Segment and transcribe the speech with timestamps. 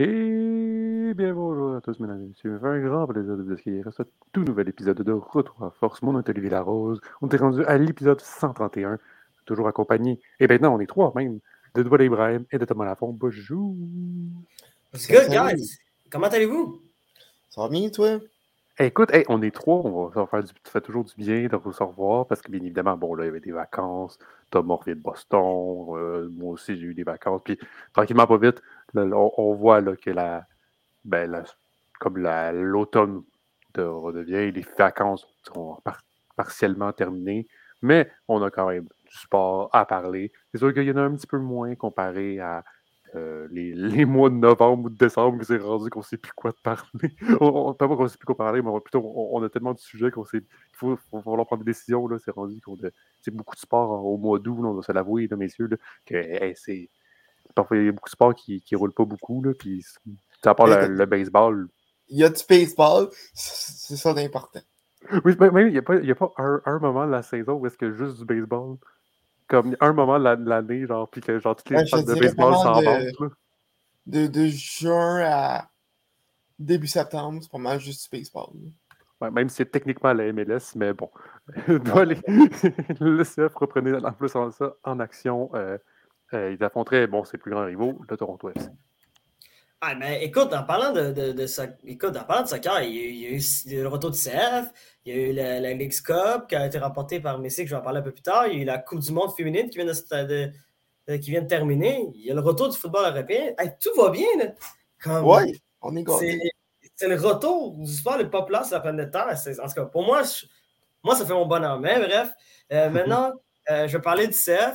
[0.00, 2.60] Et bien bonjour à tous, mesdames et messieurs.
[2.62, 6.02] un grand plaisir de vous accueillir à ce tout nouvel épisode de Retour à Force.
[6.02, 7.00] Mon nom est Olivier Larose.
[7.20, 9.00] On est rendu à l'épisode 131,
[9.44, 10.20] toujours accompagné.
[10.38, 11.40] Et maintenant, on est trois même,
[11.74, 13.12] de Doual Ibrahim et de Thomas Lafont.
[13.12, 13.74] Bonjour.
[14.94, 15.80] What's good, guys?
[16.10, 16.80] Comment allez-vous?
[17.50, 18.20] Ça va bien, toi?
[18.78, 21.72] écoute, on est trois, on va faire du, ça fait toujours du bien de vous
[21.72, 24.16] revoir parce que bien évidemment, bon, là, il y avait des vacances.
[24.50, 25.86] Thomas revient de Boston.
[25.96, 27.42] Euh, moi aussi, j'ai eu des vacances.
[27.44, 27.58] Puis
[27.92, 28.62] tranquillement, pas vite,
[28.94, 30.46] on, voit là, que la,
[31.04, 31.44] ben,
[32.00, 33.22] comme l'automne
[33.76, 35.78] redevient, les vacances sont
[36.36, 37.46] partiellement terminées,
[37.82, 40.32] mais on a quand même du sport à parler.
[40.52, 42.64] C'est sûr qu'il y en a un petit peu moins comparé à
[43.14, 46.32] euh, les, les, mois de novembre ou de décembre, c'est rendu qu'on ne sait plus
[46.32, 47.16] quoi parler.
[47.40, 50.10] on, pas qu'on ne sait plus quoi parler, mais plutôt on, a tellement de sujets
[50.10, 52.08] qu'on sait qu'il faut, falloir prendre des décisions.
[52.18, 52.76] C'est rendu qu'on
[53.22, 55.70] c'est beaucoup de sport au mois d'août, on doit se l'avouer, messieurs,
[56.04, 56.90] que c'est
[57.54, 59.42] Parfois, il y a beaucoup de sports qui ne roulent pas beaucoup.
[59.42, 59.84] Là, puis,
[60.44, 61.68] à part le, baseball.
[62.08, 64.60] Il y a du baseball, c'est ça d'important.
[65.24, 67.54] Oui, mais il n'y a pas, y a pas un, un, moment de la saison
[67.54, 68.76] où est-ce a juste du baseball.
[69.46, 72.82] Comme un moment de l'année, genre, puis que genre, toutes les ouais, de baseball s'en
[72.82, 73.30] vont.
[74.06, 75.68] De, de, juin à
[76.58, 78.54] début septembre, c'est pas mal juste du baseball.
[79.20, 81.10] Ouais, même si c'est techniquement la MLS, mais bon.
[81.66, 85.78] le CF reprenait en plus en, ça en action euh,
[86.34, 88.68] euh, ils affronteraient bon, ses plus grands rivaux, le Toronto FC.
[89.80, 91.46] Ah, mais écoute, en parlant de, de, de,
[91.86, 93.40] écoute, en parlant de soccer, il y, a eu,
[93.80, 94.72] le retour du CF,
[95.04, 97.70] il y a eu la, la League's Cup qui a été remportée par Messi, que
[97.70, 98.48] je vais en parler un peu plus tard.
[98.48, 100.52] Il y a eu la Coupe du Monde féminine qui vient de,
[101.16, 102.10] qui vient de terminer.
[102.12, 103.54] Il y a le retour du football européen.
[103.80, 104.26] tout va bien.
[104.36, 105.22] Là.
[105.22, 106.04] oui, on est
[106.96, 109.28] C'est le retour du sport le populaire sur la planète Terre.
[109.28, 110.22] En tout cas, pour moi,
[111.04, 111.78] moi, ça fait mon bonheur.
[111.78, 112.32] Mais bref,
[112.72, 113.32] euh, maintenant,
[113.70, 114.74] euh, je vais parler du CF.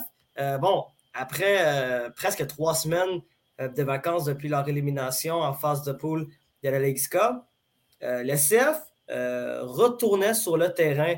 [0.62, 3.22] bon, après euh, presque trois semaines
[3.62, 6.28] euh, de vacances depuis leur élimination en phase de poule
[6.64, 7.36] de la Ligue Cup,
[8.02, 8.80] euh, le CF
[9.10, 11.16] retournait sur le terrain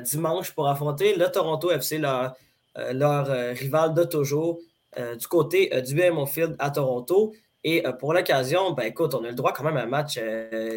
[0.00, 2.34] dimanche pour affronter le Toronto FC, leur,
[2.74, 4.58] rival de toujours,
[4.96, 7.32] du côté du BMO Field à Toronto.
[7.62, 10.18] Et pour l'occasion, ben, écoute, on a le droit quand même à un match,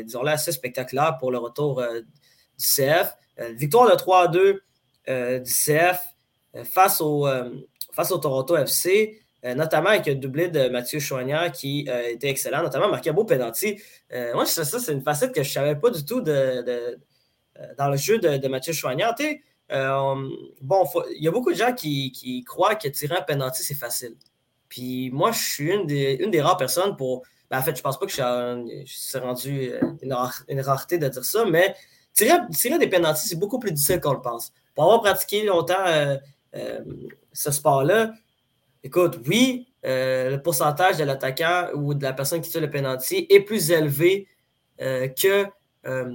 [0.03, 2.05] disons-le, assez spectaculaire pour le retour du
[2.63, 3.15] CF.
[3.55, 4.61] victoire de 3 2
[5.39, 6.03] du CF
[6.65, 7.27] face au,
[7.93, 12.29] face au Toronto FC, euh, notamment avec un doublé de Mathieu Chouanière qui euh, était
[12.29, 13.81] excellent, notamment marqué beau penalty.
[14.13, 16.97] Euh, moi, ça, c'est une facette que je ne savais pas du tout de,
[17.77, 19.13] dans le jeu de, Mathieu Chouanière.
[19.69, 24.15] bon, il y a beaucoup de gens qui, croient que tirer un penalty, c'est facile.
[24.69, 27.23] Puis moi, je suis une des, rares personnes pour.
[27.51, 29.71] Ben, en fait, je pense pas que je suis, rendu
[30.01, 31.75] une, rareté de dire ça, mais
[32.13, 34.53] tirer, tirer des penalties, c'est beaucoup plus difficile qu'on le pense.
[34.73, 35.83] Pour avoir pratiqué longtemps
[37.33, 38.13] ce sport-là,
[38.83, 43.27] écoute, oui, euh, le pourcentage de l'attaquant ou de la personne qui tire le penalty
[43.29, 44.27] est plus élevé
[44.81, 45.45] euh, que,
[45.85, 46.11] euh,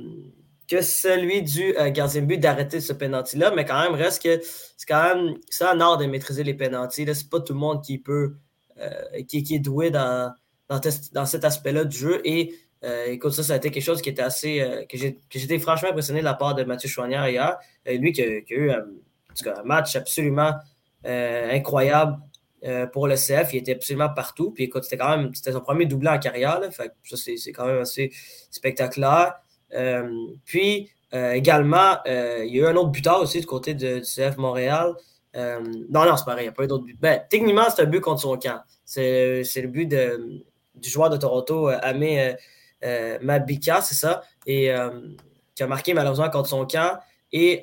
[0.66, 4.88] que celui du gardien de but d'arrêter ce penalty-là, mais quand même, reste que c'est
[4.88, 7.06] quand même un art de maîtriser les penalties.
[7.14, 8.36] C'est pas tout le monde qui peut,
[9.26, 10.32] qui, est doué dans,
[10.68, 12.20] dans, cet aspect-là du jeu.
[12.24, 12.54] Et
[13.06, 14.86] écoute, ça, ça a été quelque chose qui était assez.
[14.90, 14.98] que
[15.38, 17.58] j'étais franchement impressionné de la part de Mathieu Chouanière hier.
[17.86, 18.72] lui qui qui a eu
[19.46, 20.52] un match absolument
[21.06, 22.18] euh, incroyable
[22.64, 23.52] euh, pour le CF.
[23.52, 24.50] Il était absolument partout.
[24.50, 26.60] Puis écoute, c'était quand même c'était son premier doublé en carrière.
[26.72, 28.10] Ça, c'est quand même assez
[28.50, 29.34] spectaculaire.
[29.74, 30.10] Euh,
[30.44, 34.94] puis également, il y a eu un autre buteur aussi du côté du CF Montréal.
[35.34, 36.98] non, non, c'est pareil, il n'y a pas eu d'autre but.
[37.00, 38.60] Ben, techniquement, c'est un but contre son camp.
[38.84, 42.34] C'est le but du joueur de Toronto, Amé
[43.22, 44.70] Mabika, c'est ça, et
[45.54, 46.98] qui a marqué malheureusement contre son camp.
[47.32, 47.62] Et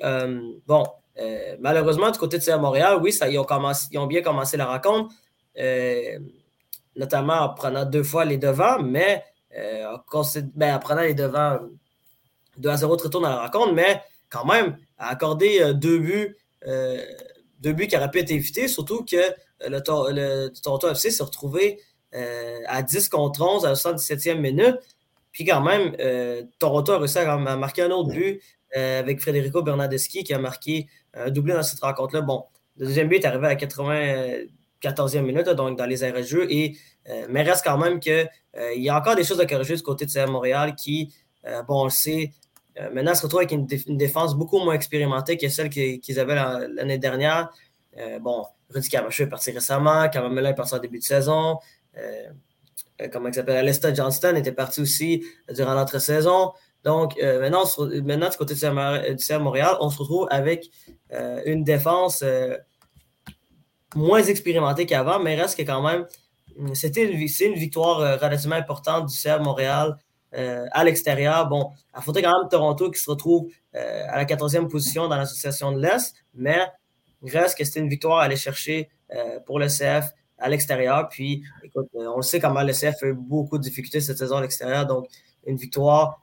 [0.66, 0.82] bon,
[1.18, 3.46] euh, malheureusement, du côté de CF Montréal, oui, ça, ils, ont
[3.90, 5.14] ils ont bien commencé la rencontre,
[5.58, 6.18] euh,
[6.94, 9.24] notamment en prenant deux fois les devants, mais
[9.56, 9.96] euh,
[10.54, 11.58] ben, en, prenant les devants
[12.58, 16.36] 2 à 0 très tôt dans la rencontre, mais quand même, à accorder deux buts,
[17.60, 19.16] deux buts qui auraient pu être évités, surtout que
[19.60, 21.80] le, Toronto FC s'est retrouvé
[22.12, 24.76] à 10 contre 11 à la 77e minute.
[25.32, 25.94] Puis quand même,
[26.58, 28.42] Toronto a réussi à marquer un autre but
[28.76, 32.22] euh, avec Federico Bernardeschi qui a marqué un doublé dans cette rencontre-là.
[32.22, 32.44] Bon,
[32.76, 36.50] le deuxième but est arrivé à la 94e minute, donc dans les arrêts de jeu,
[36.50, 36.76] et,
[37.08, 39.82] euh, mais reste quand même qu'il euh, y a encore des choses à corriger du
[39.82, 41.14] côté de CM Montréal qui,
[41.68, 42.32] bon, on le sait,
[42.92, 43.66] maintenant se retrouve avec une,
[43.96, 47.50] défense beaucoup moins expérimentée que celle qu'ils avaient l'année dernière.
[48.20, 51.60] bon, Rudy Camacho est parti récemment, Kamamela est parti en début de saison.
[53.12, 53.58] comment il s'appelle?
[53.58, 55.24] Alesta Johnston était parti aussi
[55.54, 56.52] durant l'entre-saison.
[56.86, 57.64] Donc, maintenant,
[58.04, 60.70] maintenant, du côté du CF Montréal, on se retrouve avec
[61.44, 62.24] une défense
[63.94, 66.06] moins expérimentée qu'avant, mais reste que quand même,
[66.74, 69.96] c'était une, une victoire relativement importante du CF Montréal
[70.32, 71.48] à l'extérieur.
[71.48, 75.82] Bon, affronter quand même Toronto qui se retrouve à la 14e position dans l'association de
[75.82, 76.60] l'Est, mais
[77.22, 78.90] reste que c'était une victoire à aller chercher
[79.44, 81.08] pour le CF à l'extérieur.
[81.08, 84.36] Puis, écoute, euh, on sait comment le CF a eu beaucoup de difficultés cette saison
[84.36, 84.86] à l'extérieur.
[84.86, 85.06] Donc,
[85.46, 86.20] une victoire,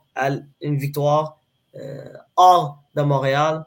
[0.60, 1.40] une victoire
[1.76, 3.64] euh, hors de Montréal,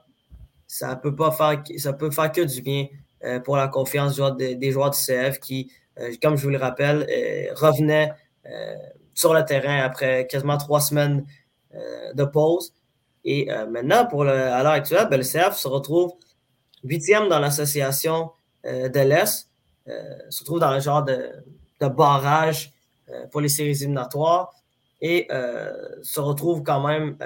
[0.68, 2.88] ça peut pas faire, ça peut faire que du bien
[3.24, 5.72] euh, pour la confiance des joueurs du CF qui,
[6.22, 7.08] comme je vous le rappelle,
[7.56, 8.12] revenaient
[9.14, 11.26] sur le terrain après quasiment trois semaines
[12.14, 12.74] de pause.
[13.26, 16.14] Et maintenant, pour le, à l'heure actuelle, ben, le CF se retrouve
[16.84, 18.32] huitième dans l'association
[18.64, 19.48] de l'Est
[19.90, 21.32] euh, se retrouve dans le genre de,
[21.80, 22.74] barrage
[23.10, 24.54] euh, pour les séries éliminatoires
[25.02, 25.72] et euh,
[26.02, 27.18] se retrouve quand même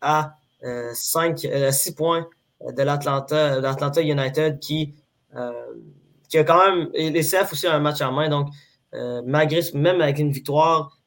[0.00, 2.26] à 5, 6 points
[2.60, 4.94] de l'Atlanta United qui,
[6.28, 6.90] qui a quand même.
[6.94, 8.28] Et les CF aussi ont un match en main.
[8.28, 8.48] Donc,
[9.24, 10.98] malgré, même avec une victoire,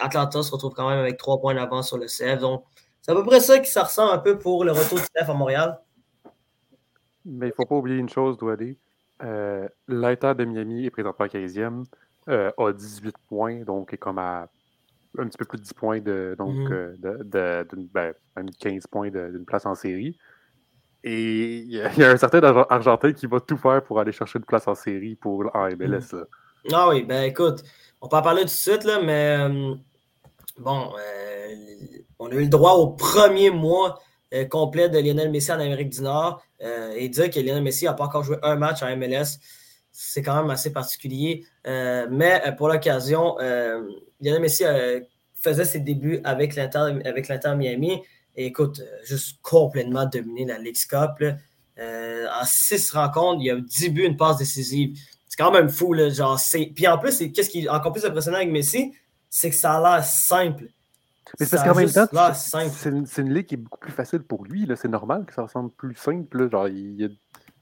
[0.00, 2.40] Atlanta se retrouve quand même avec 3 points d'avance sur le CF.
[2.40, 2.64] Donc,
[3.02, 5.28] c'est à peu près ça qui ça ressemble un peu pour le retour du CF
[5.28, 5.80] à Montréal.
[7.24, 8.78] Mais il ne faut pas oublier une chose, Douadé.
[9.22, 11.84] Euh, de Miami est présentement 15e,
[12.28, 14.48] euh, a 18 points, donc est comme à
[15.18, 16.72] un petit peu plus de 10 points de, donc, mhm.
[16.72, 18.14] euh, de, ben,
[18.58, 20.16] 15 points d'une place en série.
[21.02, 24.44] Et il y, a un certain Argentin qui va tout faire pour aller chercher une
[24.44, 26.12] place en série pour en MLS.
[26.12, 26.24] Mhm.
[26.72, 27.62] Ah oui, ben écoute,
[28.02, 29.38] on peut en parler tout de suite, là, mais
[30.58, 30.92] bon,
[32.18, 33.98] on a eu le droit au premier mois
[34.32, 37.86] euh, complet de Lionel Messi en Amérique du Nord euh, et dire que Lionel Messi
[37.86, 39.40] n'a pas encore joué un match en MLS,
[39.90, 41.44] c'est quand même assez particulier.
[41.66, 43.36] Euh, mais pour l'occasion,
[44.20, 44.64] Lionel Messi
[45.34, 48.02] faisait ses débuts avec l'Inter Miami.
[48.36, 51.22] Et écoute, juste complètement dominé la League Cup.
[51.78, 54.96] en six rencontres, il y a 10 buts, une passe décisive.
[55.28, 55.92] C'est quand même fou.
[55.92, 56.40] Là, genre,
[56.74, 58.92] Puis en plus, qu'est-ce qui est encore plus impressionnant avec Messi,
[59.28, 60.64] c'est que ça a l'air simple.
[61.38, 64.44] Mais c'est parce qu'en même temps, c'est une, ligue qui est beaucoup plus facile pour
[64.44, 64.68] lui.
[64.74, 66.50] C'est normal que ça ressemble plus simple.
[66.50, 67.00] Genre, il,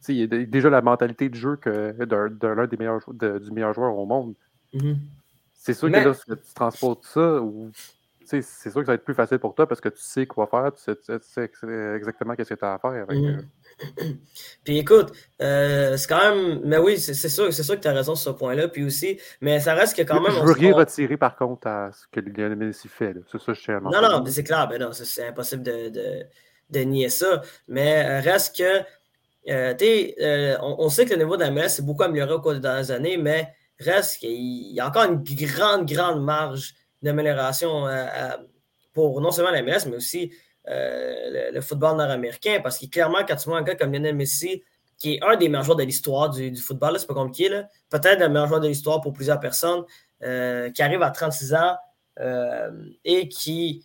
[0.08, 4.06] y a, déjà la mentalité de jeu que d'un des meilleurs du meilleur joueur au
[4.06, 4.34] monde.
[4.75, 4.96] Mm-hmm.
[5.75, 7.41] C'est sûr que là, si tu transportes ça,
[8.25, 10.47] c'est sûr que ça va être plus facile pour toi parce que tu sais quoi
[10.47, 11.50] faire, tu sais,
[11.97, 13.19] exactement ce que tu as à faire avec.
[13.19, 14.17] Mm-hmm.
[14.65, 16.61] Puis écoute, euh, c'est quand même.
[16.65, 18.69] Mais oui, c'est sûr, sûr que tu as raison sur ce point-là.
[18.69, 20.32] Puis aussi, mais ça reste que quand même.
[20.32, 23.15] Je veux rien retirer par contre à ce que Lionel Messi fait.
[23.31, 24.69] C'est ça, je tiens Non, non, c'est clair.
[24.69, 26.25] Ben non, c'est impossible de, de,
[26.70, 27.43] de, nier ça.
[27.69, 28.82] Mais euh, reste que.
[29.49, 32.41] Euh, euh, on, on, sait que le niveau de la MLS s'est beaucoup amélioré au
[32.41, 37.86] cours des dernières années, mais reste qu'il y a encore une grande, grande marge d'amélioration
[38.92, 40.32] pour non seulement la MLS, mais aussi
[40.69, 42.60] euh, le, football nord-américain.
[42.62, 44.62] Parce que clairement, quand tu vois un gars comme Lionel Messi,
[44.98, 47.48] qui est un des meilleurs joueurs de l'histoire du, football, c'est pas compliqué,
[47.88, 49.84] peut-être le meilleur joueur de l'histoire pour plusieurs personnes,
[50.22, 51.76] euh, qui arrive à 36 ans
[52.20, 52.70] euh,
[53.04, 53.84] et qui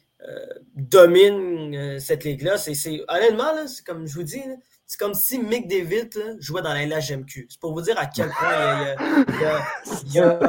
[0.75, 2.57] domine cette ligue-là.
[2.57, 4.43] C'est, honnêtement, c'est comme je vous dis,
[4.85, 7.47] c'est comme si Mick David jouait dans la LHMQ.
[7.49, 8.95] C'est pour vous dire à quel point
[9.27, 9.67] il y a,
[10.05, 10.39] il y a,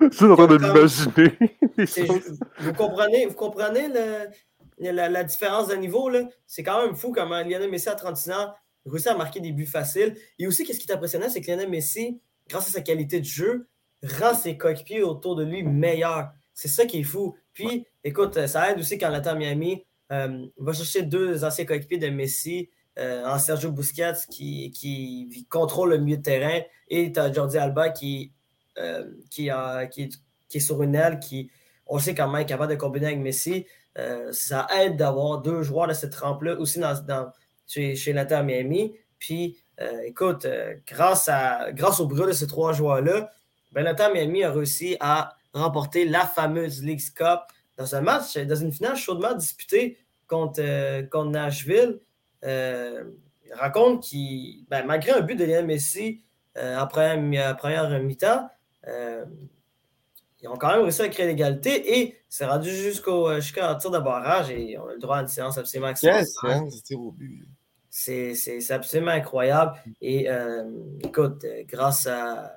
[0.00, 1.38] Je suis en train de l'imaginer.
[2.58, 6.10] Vous comprenez, vous comprenez le, la, différence de niveau,
[6.46, 8.52] c'est quand même fou comment Lionel Messi à 36 ans
[8.86, 10.16] réussit à marquer des buts faciles.
[10.38, 13.26] Et aussi, qu'est-ce qui est impressionnant, c'est que Lionel Messi, grâce à sa qualité de
[13.26, 13.68] jeu,
[14.02, 16.30] rend ses coéquipiers autour de lui meilleurs.
[16.54, 17.36] C'est ça qui est fou.
[17.52, 22.08] Puis, écoute, ça aide aussi quand l'attend Miami euh, va chercher deux anciens coéquipiers de
[22.08, 27.90] Messi euh, en Sergio Busquets qui, contrôle le milieu de terrain et tu Jordi Alba
[27.90, 28.32] qui,
[28.78, 31.50] euh, qui, est sur une aile qui,
[31.86, 33.64] on sait comment il est capable de combiner avec Messi.
[33.98, 37.32] Euh, ça aide d'avoir deux joueurs de cette trempe-là aussi dans,
[37.66, 38.96] chez, chez Miami.
[39.18, 39.56] Puis,
[40.04, 40.46] écoute,
[40.86, 41.30] grâce,
[42.00, 43.30] au bruit de ces trois joueurs-là,
[43.72, 47.40] ben, l'Inter Miami a réussi à remporter la fameuse League Cup
[47.76, 52.00] dans un match, dans une finale chaudement disputée contre Nashville.
[52.42, 56.22] Il raconte qu'il, ben, malgré un but de Lionel Messi
[56.56, 58.48] en première, première mi-temps,
[60.42, 63.90] ils ont quand même réussi à créer l'égalité et c'est rendu jusqu'au euh, jusqu'à tir
[63.90, 66.26] de barrage et on a le droit à une séance absolument extraordinaire.
[67.90, 69.72] c'est absolument incroyable.
[70.00, 70.64] Et euh,
[71.04, 72.56] écoute, euh, grâce à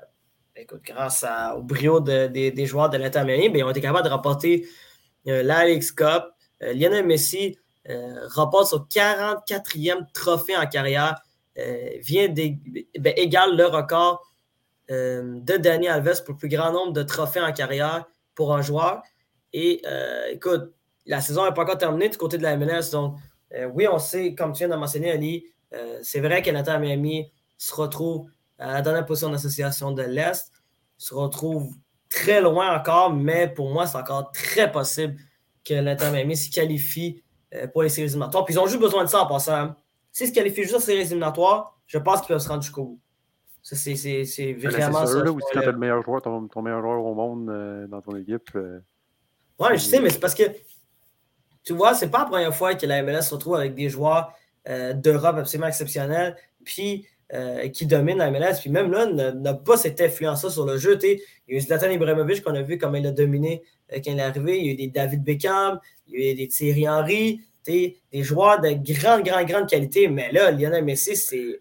[0.56, 3.82] écoute, grâce à, au brio de, des joueurs de l'Inter Miami, ben, ils ont été
[3.82, 4.68] capables de remporter
[5.26, 6.26] l'Alex Cup.
[6.62, 7.58] Lionel Messi
[8.30, 11.22] remporte son 44e trophée en carrière,
[11.56, 14.34] vient ben, égale le record
[14.92, 18.62] euh, de Danny Alves pour le plus grand nombre de trophées en carrière pour un
[18.62, 19.02] joueur.
[19.54, 20.74] Et euh, écoute,
[21.06, 22.92] la saison n'est pas encore terminée du côté de la MLS.
[22.92, 23.18] Donc,
[23.54, 26.80] euh, oui, on sait, comme tu viens de mentionner, Ali, euh, c'est vrai que Nathan
[26.80, 30.52] Miami se retrouve à la dernière position d'association de l'Est,
[30.98, 31.74] se retrouve
[32.10, 35.16] très loin encore, mais pour moi, c'est encore très possible
[35.64, 37.23] que l'Inter Miami se qualifie euh,
[37.72, 38.46] pour les séries éliminatoires.
[38.46, 39.76] Puis ils ont juste besoin de ça en passant.
[40.12, 43.00] S'ils se qualifient juste aux séries éliminatoires, je pense qu'ils peuvent se rendre jusqu'au bout.
[43.62, 43.94] Ça, c'est,
[44.54, 45.06] vraiment ça.
[45.06, 47.88] C'est sûr, là, quand tu as le meilleur joueur, ton, meilleur joueur au monde euh,
[47.88, 48.50] dans ton équipe.
[48.56, 48.80] Euh,
[49.60, 50.44] ouais, je sais, mais c'est parce que,
[51.64, 54.34] tu vois, c'est pas la première fois que la MLS se retrouve avec des joueurs
[54.66, 56.36] d'Europe absolument exceptionnels.
[56.64, 58.60] Puis euh, qui domine la MLS.
[58.60, 61.00] Puis même là, n'a pas cette influence sur le jeu.
[61.02, 64.12] Il y a eu Zlatan Ibrahimovic qu'on a vu comment il a dominé euh, quand
[64.12, 64.60] il est arrivé.
[64.60, 67.98] Il y a eu des David Beckham, il y a eu des Thierry Henry, des
[68.14, 70.08] joueurs de grande, grande, grande qualité.
[70.08, 71.14] Mais là, Lionel Messi,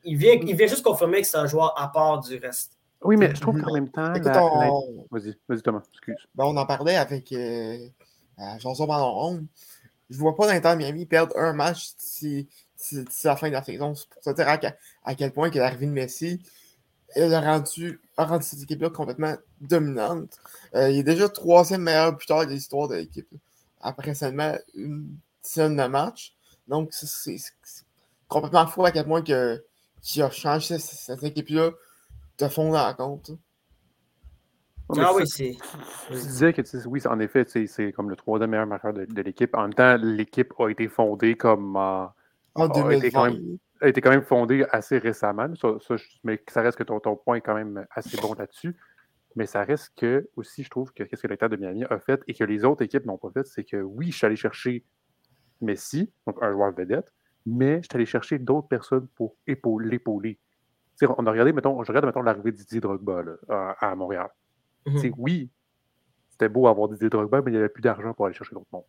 [0.05, 2.79] il vient, il vient juste confirmer que c'est un joueur à part du reste.
[3.05, 4.13] Oui, mais je trouve qu'en même temps.
[5.11, 6.17] Vas-y, vas-y, Thomas, excuse.
[6.35, 7.79] Ben, on en parlait avec euh,
[8.39, 9.47] Ballon
[10.11, 12.49] Je ne vois pas l'Inter Miami perdre un match si
[12.83, 13.95] c'est la fin de la saison.
[13.95, 14.75] C'est pour te dire
[15.05, 16.43] à, quel point que l'arrivée de Messi
[17.15, 20.39] elle a rendu, a rendu cette équipe-là complètement dominante.
[20.75, 23.29] Euh, il est déjà troisième meilleur buteur de l'histoire de l'équipe.
[23.81, 26.35] Après seulement une dizaine de matchs.
[26.69, 27.37] Donc, c'est
[28.29, 29.63] complètement fou à quel point que,
[30.01, 31.73] qu'il a changé cette, équipe-là
[32.39, 33.33] de fond en compte.
[34.97, 35.57] Ah oui, c'est.
[36.11, 39.55] Je disais que oui, en effet, c'est comme le troisième meilleur marqueur de, de l'équipe.
[39.55, 41.77] En même temps, l'équipe a été fondée comme
[42.55, 45.49] en a, été quand même, a été quand même fondé assez récemment.
[46.25, 48.77] mais ça reste que ton, ton, point est quand même assez bon là-dessus.
[49.35, 52.21] Mais ça reste que, aussi, je trouve que ce que l'État de Miami a fait
[52.27, 54.85] et que les autres équipes n'ont pas fait, c'est que oui, je suis allé chercher
[55.63, 57.11] Messi, donc un joueur vedette,
[57.47, 59.37] mais je suis allé chercher d'autres personnes pour
[59.81, 60.39] l'épauler.
[61.01, 64.29] On a regardé, mettons, je regarde mettons l'arrivée de Didier Drogba à, Montréal.
[64.87, 65.15] Mm-hmm.
[65.17, 65.51] Oui,
[66.29, 68.69] c'était beau avoir Didier Drogba, mais il n'y avait plus d'argent pour aller chercher d'autres
[68.71, 68.85] mondes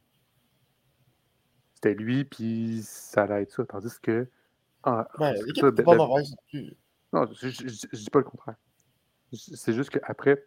[1.84, 3.66] c'était lui, puis ça allait être ça.
[3.66, 4.28] Tandis que.
[4.84, 5.08] Ah,
[5.46, 6.36] l'équipe n'est pas mauvaise.
[7.12, 8.56] Non, je, ne dis pas le contraire.
[9.34, 10.46] C'est juste qu'après,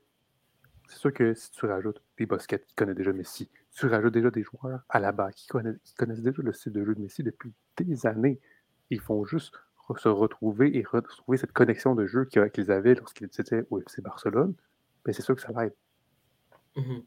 [0.89, 4.31] c'est sûr que si tu rajoutes des baskets qui connaissent déjà Messi, tu rajoutes déjà
[4.31, 7.01] des joueurs à la base qui connaissent, qui connaissent déjà le style de jeu de
[7.01, 8.41] Messi depuis des années.
[8.91, 9.55] Ils font juste
[9.97, 14.55] se retrouver et retrouver cette connexion de jeu qu'ils avaient lorsqu'ils étaient au FC Barcelone.
[15.05, 15.75] Mais ben, c'est sûr que ça l'aide.
[16.77, 17.01] Mm -hmm.
[17.01, 17.07] Tu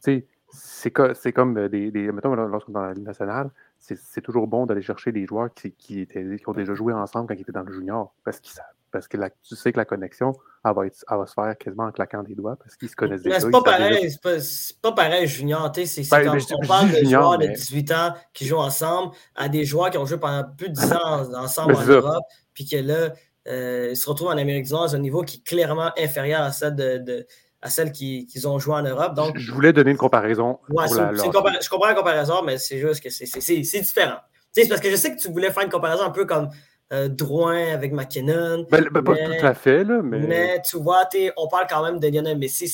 [0.00, 4.46] sais, c'est comme euh, des, des, Mettons, lorsqu'on est dans la Ligue nationale, c'est toujours
[4.46, 7.42] bon d'aller chercher des joueurs qui, qui, étaient, qui ont déjà joué ensemble quand ils
[7.42, 8.12] étaient dans le junior.
[8.24, 11.92] Parce, que tu sais que la connexion, elle va, être, va se faire quasiment en
[11.92, 13.40] claquant des doigts parce qu'ils se connaissent déjà.
[13.40, 15.70] C'est pas, pareil, c'est pas, pareil, junior.
[15.74, 19.64] C'est ben, comme on parle de joueurs de 18 ans qui jouent ensemble à des
[19.64, 22.24] joueurs qui ont joué pendant plus de 10 ans ensemble en Europe,
[22.54, 23.12] puis que là,
[23.46, 26.42] euh, ils se retrouvent en Amérique du Nord à un niveau qui est clairement inférieur
[26.42, 27.26] à celle de
[27.60, 29.14] à celles qu'ils ont joué en Europe.
[29.14, 30.58] Donc, je voulais donner une comparaison.
[30.70, 34.18] Ouais, je comprends la comparaison, mais c'est juste que c'est différent.
[34.52, 36.48] C'est parce que je sais que tu voulais faire une comparaison un peu comme
[36.92, 38.66] euh, Drouin avec McKinnon.
[38.70, 40.20] Ben, ben, pas tout à fait, là, mais...
[40.20, 42.72] mais tu vois, on parle quand même de Lionel Messi.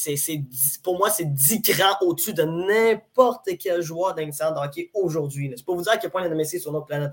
[0.82, 5.52] pour moi, c'est 10 grands au-dessus de n'importe quel joueur d'un de hockey aujourd'hui.
[5.56, 7.12] C'est pour vous dire à quel point Lionel Messi est sur notre planète.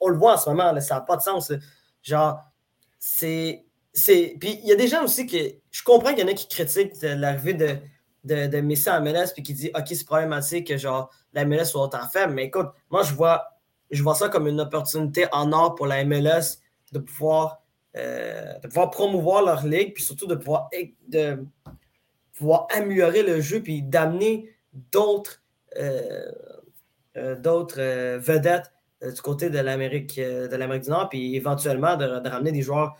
[0.00, 1.52] On le voit en ce moment, ça n'a pas de sens.
[2.02, 2.38] Genre,
[2.98, 3.64] c'est
[4.40, 5.60] puis il y a des gens aussi qui.
[5.78, 7.78] Je comprends qu'il y en a qui critiquent l'arrivée de,
[8.24, 11.82] de, Messi en MLS puis qui disent OK, c'est problématique que genre la MLS soit
[11.82, 12.32] autant faible.
[12.32, 13.44] Mais écoute, moi je vois,
[13.92, 16.58] je vois ça comme une opportunité en or pour la MLS
[16.90, 17.62] de pouvoir,
[17.96, 20.68] euh, de pouvoir promouvoir leur ligue, puis surtout de pouvoir,
[21.06, 21.44] de
[22.36, 25.44] pouvoir améliorer le jeu, puis d'amener d'autres
[25.76, 26.32] euh,
[27.16, 32.96] euh, vedettes du côté de l'Amérique du Nord, puis éventuellement de, ramener des joueurs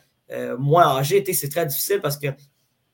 [0.58, 2.28] moins âgé, c'est très difficile parce que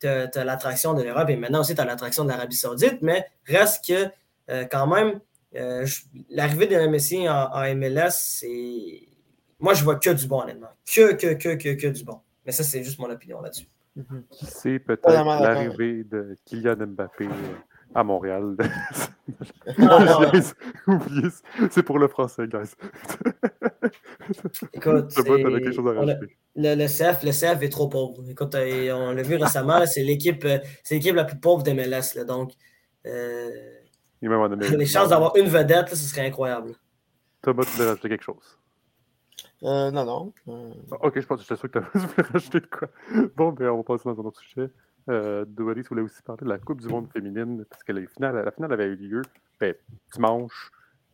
[0.06, 3.26] tu as, l'attraction de l'Europe et maintenant aussi tu as l'attraction de l'Arabie Saoudite, mais
[3.46, 4.11] reste que
[4.50, 5.20] euh, quand même,
[5.56, 5.87] euh,
[6.30, 9.08] l'arrivée de Messi en, en, MLS, c'est.
[9.61, 10.68] Moi, je vois que du bon, honnêtement.
[10.84, 12.20] Que, que, que, que, que du bon.
[12.44, 13.66] Mais ça, c'est juste mon opinion là-dessus.
[14.42, 17.28] C'est peut-être l'arrivée de Kylian Mbappé
[17.95, 18.57] à Montréal.
[21.71, 22.75] c'est pour le français, guys.
[24.73, 25.12] Écoute,
[26.57, 28.23] le, le, CF, le CF est trop pauvre.
[28.29, 30.59] Écoute, euh, on l'a vu récemment, c'est l'équipe euh,
[30.91, 32.25] l'équipe la plus pauvre des MLS.
[32.26, 32.53] donc,
[33.07, 33.50] euh,
[34.23, 36.75] les chances d'avoir une vedette, ce serait incroyable.
[37.43, 38.59] Thomas, tu voulais rajouter quelque chose?
[39.61, 40.33] non, non.
[40.93, 42.88] Ah, ok, je pense que j'étais sûr que tu voulais rajouter de quoi.
[43.37, 44.71] Bon, ben, on va passer dans un autre sujet.
[45.08, 48.42] Euh, Doris voulait aussi parler de la Coupe du Monde féminine, parce que la finale,
[48.44, 49.23] la finale avait eu lieu
[49.61, 49.75] ben,
[50.14, 50.70] dimanche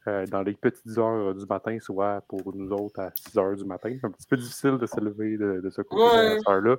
[0.06, 3.64] euh, dans les petites heures du matin, soit pour nous autres à 6 heures du
[3.64, 3.94] matin.
[4.00, 6.76] C'est un petit peu difficile de se lever de, ce côté de là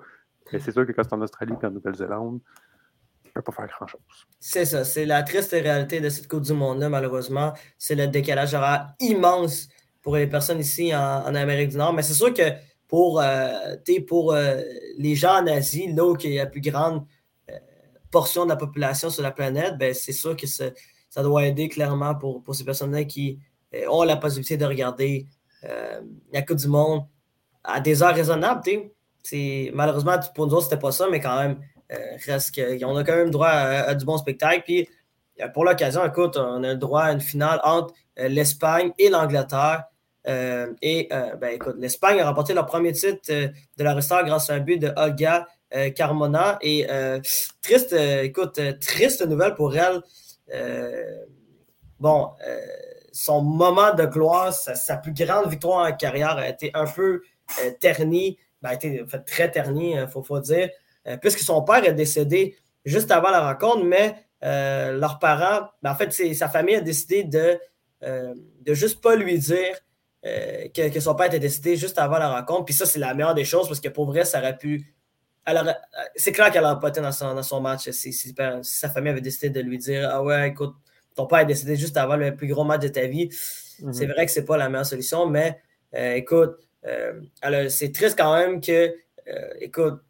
[0.52, 2.40] Mais c'est sûr que quand c'est en Australie et en Nouvelle-Zélande,
[3.36, 4.28] ne peut pas faire grand-chose.
[4.40, 4.84] C'est ça.
[4.84, 7.54] C'est la triste réalité de cette Coupe du Monde-là, malheureusement.
[7.78, 9.70] C'est le décalage horaire immense
[10.02, 11.94] pour les personnes ici en, Amérique du Nord.
[11.94, 12.44] Mais c'est sûr que
[12.92, 14.62] pour, euh, pour euh,
[14.98, 17.06] les gens en Asie, là où il y a la plus grande
[17.50, 17.58] euh,
[18.12, 22.16] portion de la population sur la planète, ben, c'est sûr que ça doit aider clairement
[22.16, 23.40] pour, pour ces personnes-là qui
[23.90, 25.26] ont la possibilité de regarder
[26.34, 27.06] la Coupe du Monde
[27.64, 28.62] à des heures raisonnables.
[29.72, 33.48] Malheureusement, pour nous autres, c'était pas ça, mais quand même, on a quand même droit
[33.48, 34.64] à, du bon spectacle.
[34.66, 34.90] Puis
[35.54, 39.86] pour l'occasion, écoute, on a le droit à une finale entre l'Espagne et l'Angleterre.
[40.28, 43.48] Euh, et euh, ben, écoute, l'Espagne a remporté leur premier titre euh,
[43.78, 45.48] de la restart grâce à un but de Olga
[45.96, 46.60] Carmona.
[46.62, 46.86] Et
[47.62, 50.02] triste, écoute, triste nouvelle pour elle.
[51.98, 52.32] bon,
[53.14, 57.22] son moment de gloire, sa, plus grande victoire en carrière a été un peu
[57.80, 60.72] ternie, ben, a été fait, très ternie, il faut, dire,
[61.22, 66.12] puisque son père est décédé juste avant la rencontre, mais leurs parents, ben, en fait,
[66.34, 67.58] sa famille a décidé de,
[68.02, 69.78] de juste pas lui dire
[70.26, 72.66] euh, que, son père était décédé juste avant la rencontre.
[72.66, 74.94] Puis ça, c'est la meilleure des choses parce que pour vrai, ça aurait pu.
[76.16, 78.14] C'est clair qu'elle n'aurait pas été dans son, dans son match si,
[78.62, 80.76] sa famille avait décidé de lui dire Ah ouais, écoute,
[81.16, 83.30] ton père est décédé juste avant le plus gros match de ta vie.
[83.82, 83.94] Mhm.
[83.94, 85.60] C'est vrai que c'est pas la meilleure solution, mais
[85.96, 88.94] euh, écoute, euh, c'est triste quand même que,
[89.60, 90.02] écoute,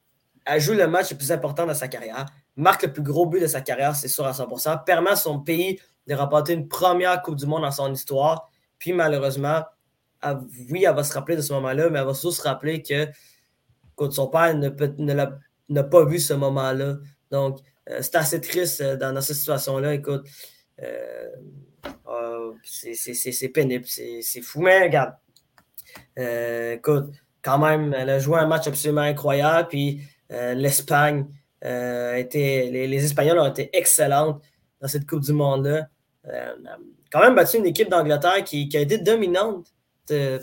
[0.46, 2.26] elle joue le match le plus important de sa carrière,
[2.56, 5.40] marque le plus gros but de sa carrière, c'est sûr à 100%, permet à son
[5.40, 8.50] pays de remporter une première Coupe du Monde dans son histoire.
[8.80, 9.64] Puis malheureusement,
[10.70, 13.08] oui, elle va se rappeler de ce moment-là, mais elle va surtout se rappeler que
[14.10, 16.98] son père n'a pas vu ce moment-là.
[17.30, 17.60] Donc,
[17.90, 19.94] euh, c'est assez triste euh, dans, cette situation-là.
[19.94, 20.28] Écoute,
[20.82, 21.30] euh,
[22.08, 25.14] oh, c'est pénible, c'est fou, mais regarde.
[26.18, 27.12] écoute,
[27.42, 31.28] quand même, elle a joué un match absolument incroyable, puis l'Espagne.
[31.64, 34.42] Les, les, Espagnols ont été excellentes
[34.80, 35.90] dans cette Coupe du Monde-là.
[37.12, 39.68] quand même battu une équipe d'Angleterre qui, a été dominante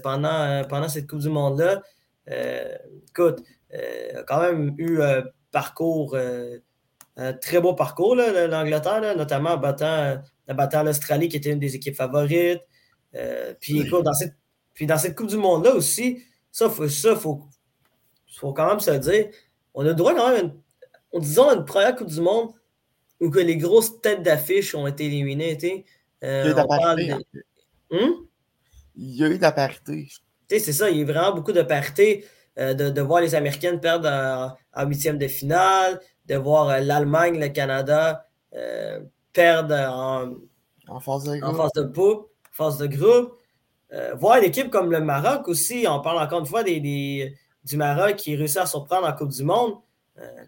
[0.02, 1.82] pendant, euh, pendant cette Coupe du Monde-là.
[2.30, 2.74] Euh,
[3.08, 6.16] écoute, a quand même eu un parcours,
[7.16, 11.96] un très beau parcours, l'Angleterre, notamment en battant, battant l'Australie, qui était une des équipes
[11.96, 12.62] favorites.
[13.60, 14.34] puis écoute, dans cette,
[14.74, 17.44] puis dans cette Coupe du Monde-là aussi, ça, faut, ça, faut,
[18.36, 19.28] faut quand même se dire,
[19.74, 20.52] on a le droit quand même,
[21.12, 22.50] on disons, une première Coupe du Monde
[23.20, 25.84] où que les grosses têtes d'affiche ont été éliminées.
[26.24, 27.14] Euh, on parle de...
[27.90, 28.27] Hum?
[28.98, 30.08] Il y a eu de la parité.
[30.48, 32.24] C'est ça, il y a eu vraiment beaucoup de parité.
[32.58, 34.08] Euh, de, voir les Américaines perdre
[34.74, 38.98] en, huitième de finale, de voir euh, l'Allemagne, le Canada euh,
[39.32, 40.34] perdre en,
[40.88, 41.92] en phase de groupe, en phase de,
[42.50, 43.38] phase de groupe.
[44.16, 47.32] voir une équipe comme le Maroc aussi, on parle encore une fois des,
[47.64, 49.74] du Maroc qui réussit à surprendre en Coupe du Monde.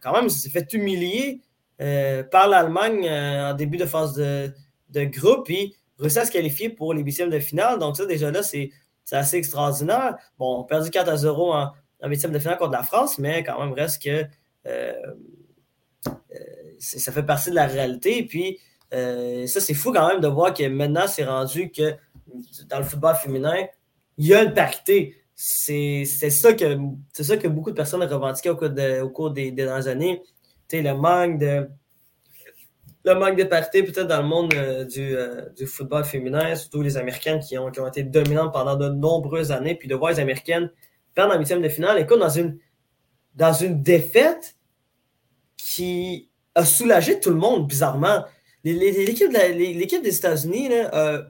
[0.03, 1.43] quand même, il s'est fait humilier
[1.79, 4.53] par l'Allemagne en début de phase de,
[4.89, 5.47] de groupe.
[5.47, 7.79] Puis réussi à se qualifier pour les huitièmes de finale.
[7.79, 8.71] Donc, ça, déjà là, c'est
[9.13, 10.17] assez extraordinaire.
[10.39, 11.73] Bon, on a perdu 4 à 0 en,
[12.05, 14.25] huitième de finale contre la France, mais quand même, reste que
[14.67, 14.93] euh,
[16.07, 16.13] euh,
[16.79, 18.25] ça fait partie de la réalité.
[18.25, 18.59] Puis,
[18.95, 21.95] euh, ça, c'est fou quand même de voir que maintenant, c'est rendu que
[22.69, 23.67] dans le football féminin,
[24.17, 25.17] il y a une parité.
[25.35, 26.77] C'est ça, que,
[27.13, 28.71] ça que beaucoup de personnes ont revendiqué au cours,
[29.03, 30.23] au cours des, des dernières années.
[30.69, 31.67] Tu sais, le manque de
[33.05, 36.97] le manque de parité peut-être dans le monde euh, euh, du, football féminin, surtout les
[36.97, 40.71] Américaines qui ont, été dominantes pendant de nombreuses années, puis de voir les Américaines
[41.15, 42.59] perdre en huitième de finale, écoute, dans une,
[43.35, 44.57] dans une défaite
[45.57, 48.25] qui a soulagé tout le monde, bizarrement.
[48.63, 51.23] L'équipe des États-Unis a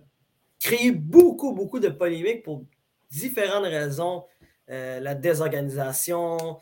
[0.58, 2.64] créé beaucoup, beaucoup de polémiques pour
[3.10, 4.24] différentes raisons.
[4.70, 6.58] Euh, la désorganisation,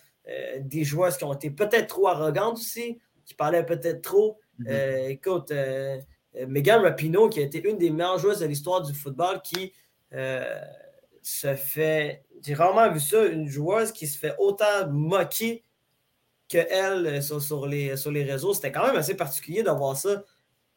[0.61, 4.39] des joueurs qui ont été peut-être trop arrogantes aussi, qui parlaient peut-être trop.
[4.59, 4.67] Mhm.
[4.69, 5.99] Euh, écoute, euh,
[6.47, 9.73] Megan Rapinoe, qui a été une des meilleures joueuses de l'histoire du football, qui
[10.13, 10.61] euh,
[11.23, 12.25] se fait.
[12.45, 15.65] J'ai rarement vu ça, une joueuse qui se fait autant moquer
[16.49, 18.55] que elle sur, les, sur les réseaux.
[18.55, 20.25] C'était quand même assez particulier de voir ça.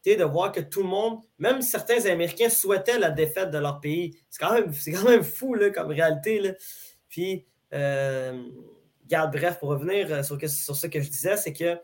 [0.04, 4.18] De voir que tout le monde, même certains Américains, souhaitaient la défaite de leur pays.
[4.28, 6.56] C'est quand même, fou là, comme réalité.
[7.08, 11.78] Puis, garde, bref, pour revenir sur, sur ce que je disais, c'est que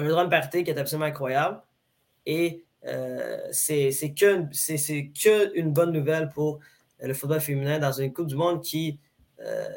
[0.00, 1.60] a eu une partie qui est absolument incroyable.
[2.26, 6.60] Et euh, c'est qu'une que une bonne nouvelle pour
[7.00, 9.00] le football féminin dans une Coupe du Monde qui
[9.40, 9.68] euh,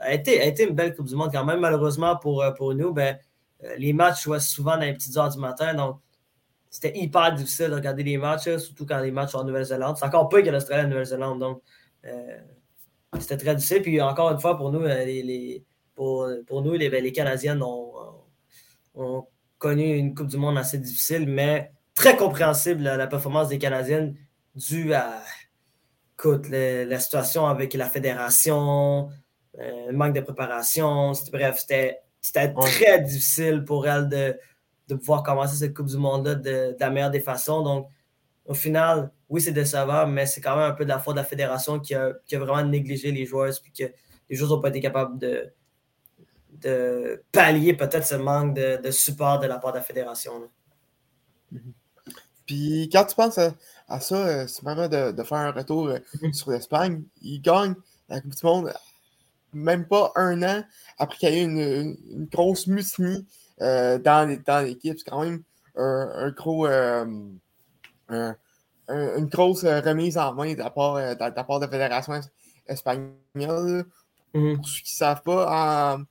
[0.00, 1.60] a, été, a été une belle Coupe du Monde quand même.
[1.60, 3.18] Malheureusement pour, euh, pour nous, ben,
[3.78, 5.74] les matchs jouent souvent dans les petites heures du matin.
[5.74, 6.00] Donc,
[6.70, 9.96] c'était hyper difficile de regarder les matchs, surtout quand les matchs sont en Nouvelle-Zélande.
[9.96, 11.38] C'est encore plus que l'Australie la Nouvelle-Zélande.
[11.38, 11.62] Donc,
[13.18, 13.80] c'était très difficile.
[13.80, 19.24] Puis encore une fois, pour nous, les, pour, nous, les, les Canadiennes ont
[19.64, 24.14] connu une Coupe du Monde assez difficile, mais très compréhensible la, performance des Canadiennes
[24.54, 25.22] due à
[26.50, 29.08] la, situation avec la fédération,
[29.58, 31.12] euh, le manque de préparation.
[31.32, 32.02] Bref, c'était
[32.54, 34.38] très difficile pour elle de,
[34.88, 37.62] de, pouvoir commencer cette Coupe du Monde-là de, la meilleure des façons.
[37.62, 37.88] Donc,
[38.44, 41.20] au final, oui, c'est décevant, mais c'est quand même un peu de la faute de
[41.20, 43.90] la fédération qui a, qui a vraiment négligé les joueurs puis que
[44.28, 45.50] les joueurs n'ont pas été capables de,
[46.60, 50.48] de pallier peut-être ce manque de, support de la part de la fédération.
[51.50, 51.72] Mhm.
[52.46, 53.38] Puis quand tu penses
[53.88, 56.32] à, ça, euh, c'est vraiment de, faire un retour euh, mhm.
[56.32, 57.02] sur l'Espagne.
[57.22, 57.74] Ils gagnent
[58.08, 58.72] la Coupe du Monde
[59.52, 60.64] même pas un an
[60.98, 63.24] après qu'il y ait eu une, grosse mutiny
[63.60, 64.28] euh, dans
[64.64, 64.98] l'équipe.
[64.98, 65.44] C'est quand même
[65.76, 67.38] un, gros, une
[68.88, 72.20] grosse remise en main de la part de, la, fédération
[72.66, 73.86] espagnole.
[74.34, 74.56] Mhm.
[74.56, 76.04] Pour ceux qui ne savent pas, en,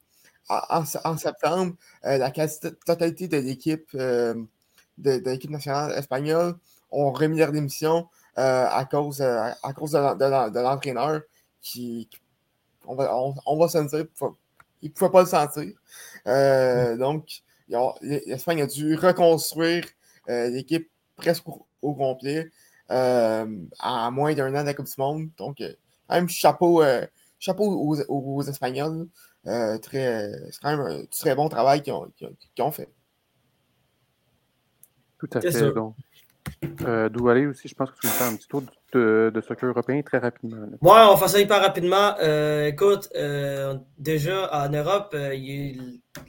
[0.49, 1.75] en, septembre,
[2.05, 4.35] euh, la quasi-totalité de l'équipe euh,
[4.97, 6.55] de, l'équipe nationale espagnole
[6.91, 11.21] ont remis leur démission euh, à cause, à cause de, l'entraîneur
[11.61, 12.09] qui,
[12.85, 14.05] on, va, on, va se dire,
[14.81, 15.73] il ne pouvait pas le sentir.
[16.25, 16.97] Mm.
[16.97, 17.41] Donc,
[18.01, 19.85] l'Espagne a dû reconstruire
[20.27, 22.51] l'équipe presque au, complet
[22.89, 25.29] à moins d'un an de la Coupe du Monde.
[25.37, 26.83] Donc, quand même, chapeau,
[27.39, 29.07] chapeau aux, aux Espagnols.
[29.45, 32.89] Euh, très, c'est quand même un très bon travail qu'ils ont, fait.
[35.19, 35.71] Tout à fait.
[35.73, 35.95] Donc,
[36.85, 39.41] euh, d'où aller aussi, je pense que tu veux faire un petit tour de, de
[39.41, 40.57] soccer européen très rapidement.
[40.57, 42.15] Ouais, on va faire ça hyper rapidement.
[42.21, 43.09] Euh, écoute,
[43.97, 45.15] déjà en Europe,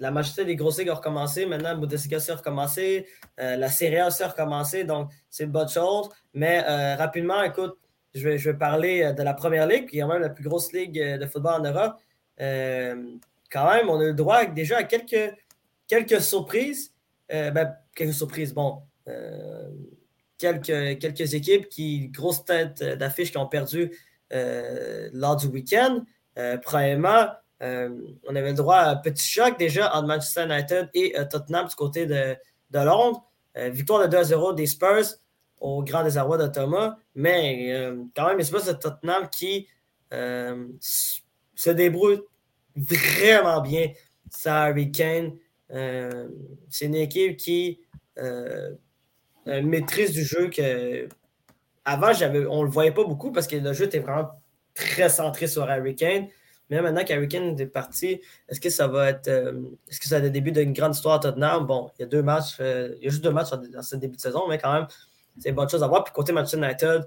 [0.01, 1.47] la majorité des grosses ligues ont recommencé.
[1.47, 3.07] Maintenant, la Bundesliga a recommencé.
[3.39, 4.83] la Serie A a recommencé.
[4.83, 6.09] Donc, c'est une bonne chose.
[6.33, 6.61] Mais
[6.97, 7.79] rapidement, écoute,
[8.13, 10.45] je vais, je vais parler de la première ligue, qui est quand même la plus
[10.45, 11.95] grosse ligue de football en Europe.
[12.41, 13.17] Euh,
[13.51, 16.93] quand même, on a le droit déjà à quelques, surprises.
[17.33, 18.83] Euh, ben, quelques surprises, bon.
[19.09, 19.71] Euh,
[20.39, 23.93] quelques, équipes qui, grosse tête d'affiche, qui ont perdu
[25.13, 26.05] lors du week-end.
[26.63, 27.29] premièrement,
[27.61, 31.75] on avait le droit à un petit choc déjà entre Manchester United et Tottenham du
[31.77, 32.37] côté de,
[32.73, 33.25] Londres.
[33.57, 35.19] victoire de 2-0 des Spurs
[35.61, 36.97] au grand désarroi de Thomas.
[37.15, 37.73] Mais
[38.17, 39.69] quand même, c'est pas de Tottenham qui
[41.55, 42.21] se débrouille
[42.77, 43.93] vraiment bien.
[44.31, 45.37] Ça, Harry Kane,
[45.71, 46.29] euh,
[46.69, 47.81] c'est une équipe qui
[48.19, 48.75] euh,
[49.47, 51.09] maîtrise du jeu que
[51.85, 52.13] avant,
[52.51, 54.31] on ne le voyait pas beaucoup parce que le jeu était vraiment
[54.75, 56.29] très centré sur Harry Kane.
[56.71, 60.19] Mais maintenant qu'Harry Kane est parti, est-ce que ça va être euh, est-ce que ça
[60.19, 61.67] le début d'une grande histoire à Tottenham?
[61.67, 64.17] Bon, il y a deux matchs, il y a juste deux matchs dans ce début
[64.17, 64.87] de saison, mais quand même,
[65.39, 66.05] c'est une bonne chose à voir.
[66.05, 67.07] Puis côté Manchester United,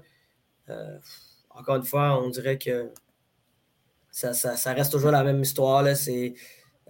[1.50, 2.92] encore une fois, on dirait que
[4.18, 5.96] ça, reste toujours la même histoire.
[5.96, 6.34] C'est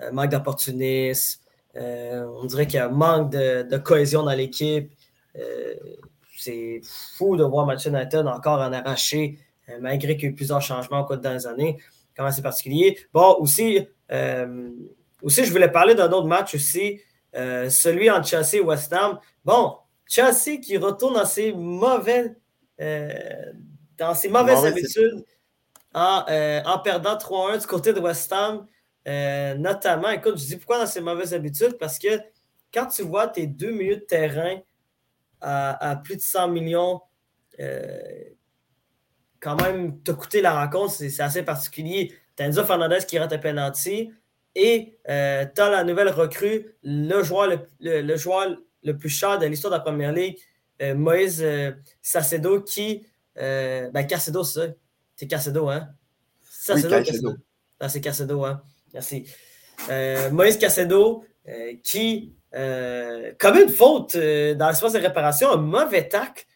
[0.01, 1.41] un euh, manque d'opportunisme.
[1.77, 4.91] Euh, on dirait qu'il y a un manque de, cohésion dans l'équipe.
[5.37, 5.75] Euh,
[6.37, 6.81] c'est
[7.17, 9.39] fou de voir Manchester United encore en arraché,
[9.81, 11.79] malgré qu'il y a eu plusieurs changements au cours des années.
[12.17, 12.99] Comment c'est particulier?
[13.13, 13.87] Bon, aussi,
[15.23, 17.01] aussi, je voulais parler d'un autre match aussi,
[17.35, 19.19] celui entre Chelsea et West Ham.
[19.45, 19.75] Bon,
[20.07, 22.37] Chelsea qui retourne dans ses mauvais,
[22.79, 25.25] dans ses mauvaises habitudes.
[25.99, 28.67] Euh, en, perdant 3-1 du côté de West Ham.
[29.07, 31.77] Euh, notamment, écoute, je dis pourquoi dans ces mauvaises habitudes?
[31.79, 32.09] Parce que
[32.73, 34.61] quand tu vois tes deux milieux de terrain
[35.41, 37.01] à, plus de 100 millions,
[37.61, 37.99] euh,
[39.41, 42.15] quand même, te coûter la rencontre, c'est assez particulier.
[42.37, 44.13] Tu as Enzo Fernandez qui rate un penalty
[44.55, 47.49] et tu as la nouvelle recrue, le joueur
[47.81, 48.03] le,
[48.83, 50.39] le plus cher de l'histoire de la Première Ligue,
[50.95, 51.45] Moïse
[52.03, 53.07] Sacedo, qui.
[53.37, 54.77] ben, Cacedo, c'est
[55.19, 55.89] c'est Cacedo, hein?
[56.69, 57.35] Oui, Cacedo.
[57.81, 58.63] Ah, c'est Cacedo, hein?
[58.95, 59.27] Merci.
[59.91, 66.07] Euh, Moïse Cacedo, euh, qui euh, commet une faute dans l'espace de réparation, un mauvais
[66.07, 66.47] tac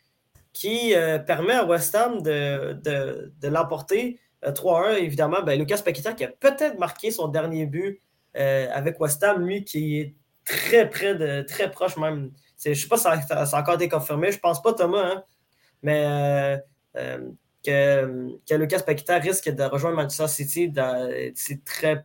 [0.53, 0.95] qui
[1.27, 4.99] permet à West Ham de, de, l'emporter 3-1.
[4.99, 8.01] Évidemment, ben, Lucas Paqueta qui a peut-être marqué son dernier but
[8.35, 12.31] avec West Ham, lui qui est très près de, très proche même.
[12.63, 15.05] Je ne sais pas si ça, a encore été confirmé, je ne pense pas Thomas,
[15.05, 15.25] hein?
[15.83, 16.61] mais
[17.65, 20.73] que, que Lucas Paqueta risque de rejoindre Manchester City
[21.35, 22.05] c'est très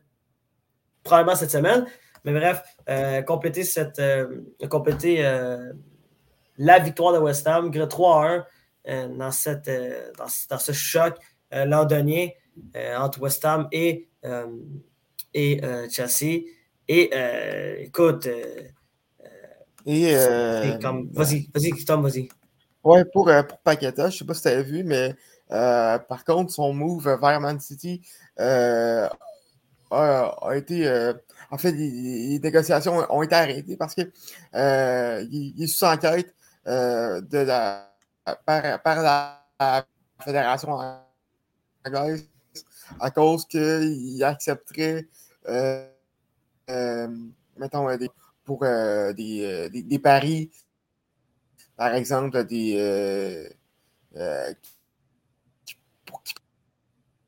[1.03, 1.85] probablement cette semaine.
[2.23, 5.71] Mais bref, euh, compléter, cette, euh, compléter euh,
[6.57, 8.43] la victoire de West Ham, 3-1
[9.17, 9.69] dans, cette,
[10.17, 11.17] dans, ce choc
[11.51, 12.29] londonien
[12.97, 14.09] entre West Ham et,
[15.33, 16.43] et Chelsea.
[16.87, 17.11] Et
[17.83, 18.27] écoute,
[19.85, 22.29] vas-y, vas-y, Tom, vas-y.
[22.83, 25.15] Ouais, pour, pour Paqueta, je ne sais pas si tu avais vu, mais
[25.51, 28.01] euh, par contre, son move vers Man City
[28.39, 29.07] euh,
[29.91, 30.89] a, été.
[31.51, 34.01] en fait, les, négociations ont été arrêtées parce que
[34.53, 36.33] il, est sous enquête
[36.65, 37.93] de la,
[38.45, 39.85] par, la
[40.23, 40.77] Fédération
[41.85, 42.27] anglaise
[42.99, 45.07] à cause qu'il accepterait,
[45.47, 45.87] euh,
[46.69, 47.07] euh,
[47.57, 47.87] mettons,
[48.45, 50.51] pour euh, des, paris,
[51.75, 53.49] par exemple, des.
[56.07, 56.35] Pour qu'ils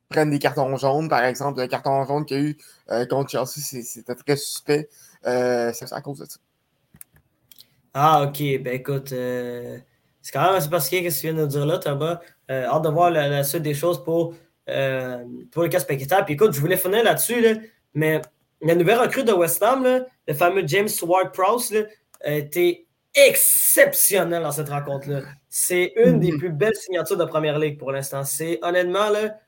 [0.10, 2.40] prennent des cartons jaunes, par exemple, le carton jaune qu'il y
[2.88, 4.90] a eu contre Chelsea, c'était très suspect.
[5.24, 6.40] c'est à cause de ça.
[7.94, 8.40] Ah, ok.
[8.62, 12.20] Ben écoute, c'est quand même assez particulier ce que tu viens de dire là, Thomas?
[12.50, 14.34] hâte de voir la, suite des choses pour
[14.70, 16.26] euh, pour le cas spectateur.
[16.26, 17.44] Puis écoute, je voulais finir là-dessus,
[17.94, 18.22] mais
[18.62, 21.88] la nouvelle recrue de West Ham, le fameux James Ward-Prowse,
[22.24, 25.22] été exceptionnel dans cette rencontre-là.
[25.50, 26.40] C'est une des mhm.
[26.40, 28.24] plus belles signatures de Première Ligue pour l'instant.
[28.24, 29.40] C'est honnêtement, là,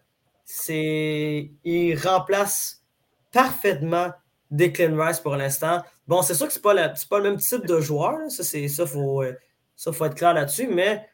[0.45, 2.83] c'est il remplace
[3.31, 4.11] parfaitement
[4.49, 5.81] Declan Rice pour l'instant.
[6.07, 8.19] Bon, c'est sûr que ce n'est pas, pas, le même type de joueur.
[8.29, 9.33] Ça, c'est ça, faut, euh,
[9.75, 10.67] ça, faut être clair là-dessus.
[10.67, 11.07] Mais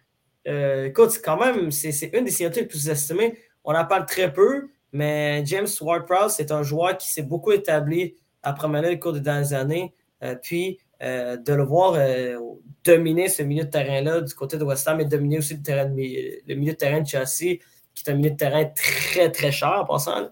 [0.48, 3.38] euh, écoute, quand même, c'est une des signatures les plus estimées.
[3.64, 8.16] On en parle très peu, mais James Ward-Prowse, c'est un joueur qui s'est beaucoup établi
[8.42, 9.94] à Première au cours des dernières années.
[10.24, 12.38] Euh, puis, euh, de le voir euh,
[12.84, 15.86] dominer ce milieu de terrain-là du côté de West Ham et dominer aussi le, terrain
[15.86, 17.60] le milieu de terrain de Chelsea,
[17.94, 20.30] qui est un milieu de terrain très, très cher en passant.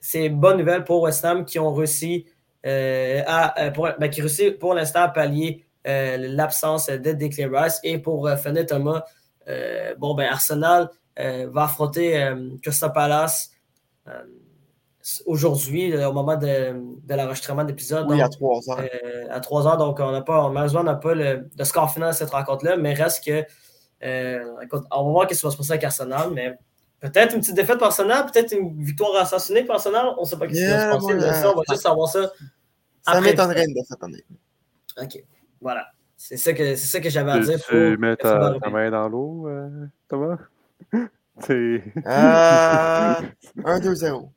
[0.00, 2.26] c'est une bonne nouvelle pour West Ham qui ont réussi
[2.64, 7.80] à, pour, ben, qui réussi pour l'instant à pallier l'absence de Declan Rice.
[7.82, 9.04] Et pour finir, Thomas,
[9.98, 10.90] bon, ben, Arsenal
[11.20, 13.50] euh, va affronter euh, Crystal Palace
[14.06, 14.22] euh,
[15.26, 18.06] aujourd'hui, au moment de, de l'enregistrement d'épisode.
[18.08, 18.88] Oui, à 3 heures.
[19.30, 22.14] à 3 heures, donc on n'a pas, malheureusement, on n'a pas le, score final de
[22.14, 23.44] cette rencontre-là, mais reste que.
[24.62, 26.58] écoute, on va voir ce qui va se passer avec Arsenal, mais
[27.00, 30.36] peut-être une petite défaite pour Arsenal, peut-être une victoire assassinée pour Arsenal, on ne sait
[30.36, 32.30] pas ce qui va se passer, on va juste savoir ça.
[33.02, 35.24] Ça m'étonnerait défaite, en Ok,
[35.60, 35.86] voilà.
[36.16, 37.58] C'est ça que, ça que j'avais à dire.
[37.66, 39.48] Tu mets ta, main dans l'eau,
[40.06, 40.36] Thomas?
[41.40, 41.82] C'est.
[41.96, 43.14] Euh,
[43.56, 44.28] 1-2-0.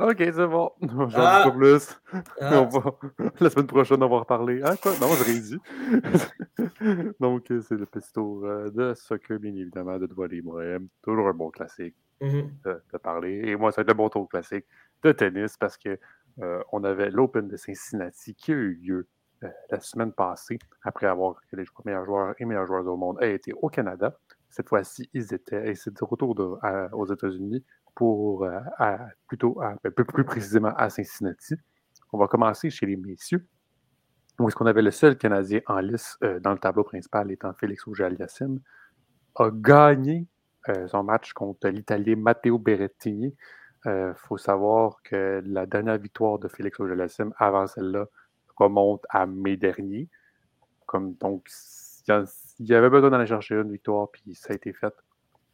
[0.00, 0.70] Ok, c'est bon.
[0.80, 1.42] J'en ah.
[1.44, 2.00] pas plus.
[2.40, 2.68] Ah.
[3.40, 4.60] La semaine prochaine, on va reparler.
[4.62, 4.92] Ah, quoi?
[5.00, 5.58] Non, j'aurais dit.
[7.20, 10.88] Donc, c'est le petit tour euh, de soccer, bien évidemment, de Douali Mohem.
[11.02, 12.50] Toujours un bon classique mm-hmm.
[12.64, 13.42] de, parler.
[13.46, 14.66] Et moi, ça va être un bon tour classique
[15.02, 15.98] de tennis parce que
[16.40, 19.08] euh, on avait l'Open de Cincinnati qui a eu lieu
[19.42, 23.18] euh, la semaine passée, après avoir que les meilleurs joueurs et meilleurs joueurs au monde
[23.20, 24.16] aient été au Canada.
[24.48, 26.34] Cette fois-ci, ils étaient, et c'est de retour
[26.92, 27.64] aux États-Unis
[27.98, 28.60] pour euh,
[29.26, 31.56] plutôt un peu plus précisément à Cincinnati.
[32.12, 33.44] On va commencer chez les messieurs,
[34.38, 37.52] où est-ce qu'on avait le seul Canadien en lice euh, dans le tableau principal étant
[37.54, 38.60] Félix Auger-Aliassime,
[39.34, 40.28] a gagné
[40.68, 43.34] euh, son match contre l'Italien Matteo Berrettini.
[43.84, 48.06] Il faut savoir que la dernière victoire de Félix Auger-Aliassime avant celle-là
[48.56, 50.08] remonte à mai dernier.
[50.94, 51.48] Donc,
[52.60, 54.94] il avait besoin d'aller chercher une victoire, puis ça a été fait.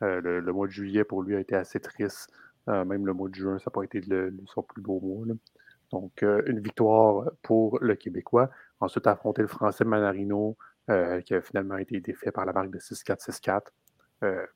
[0.03, 2.31] Euh, le, mois de juillet, pour lui, a été assez triste.
[2.69, 4.03] Euh, même le mois de juin, ça n'a pas été
[4.47, 5.27] son plus beau mois.
[5.93, 8.51] Donc, euh, une victoire pour le Québécois.
[8.81, 10.57] Ensuite, affronter le Français Manarino,
[11.25, 13.63] qui a finalement été défait par la marque de 6-4-6-4.
[14.23, 14.47] Euh,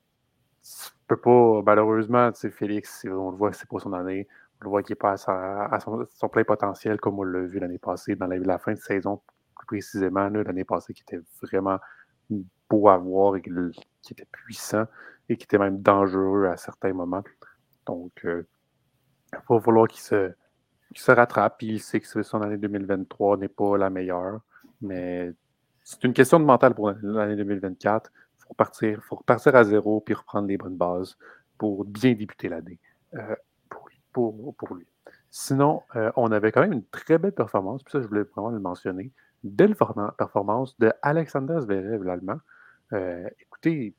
[1.07, 4.27] peut pas, malheureusement, Félix, on le voit, c'est pas son année.
[4.61, 7.79] On le voit qu'il n'est pas à, son, plein potentiel, comme on l'a vu l'année
[7.79, 9.21] passée, dans la, la, fin de saison,
[9.55, 11.79] plus précisément, l'année passée, qui était vraiment
[12.69, 14.85] beau à voir et qui était puissant
[15.29, 17.23] et qui était même dangereux à certains moments.
[17.85, 18.43] Donc, euh,
[19.31, 20.31] il va falloir qu'il se,
[20.95, 21.61] se rattrape.
[21.61, 24.41] il sait que son année 2023 n'est pas la meilleure,
[24.81, 25.31] mais
[25.83, 28.11] c'est une question de mental pour l'année 2024.
[28.39, 31.15] Il faut partir, faut repartir à zéro puis reprendre les bonnes bases
[31.57, 32.79] pour bien débuter l'année
[33.13, 33.35] euh,
[34.11, 34.35] pour,
[34.75, 34.87] lui.
[35.29, 38.49] Sinon, euh, on avait quand même une très belle performance, puis ça, je voulais vraiment
[38.49, 39.11] le mentionner
[39.43, 39.75] belle
[40.17, 42.39] performance de Alexander Zverev, l'Allemand.
[43.39, 43.93] Écoutez,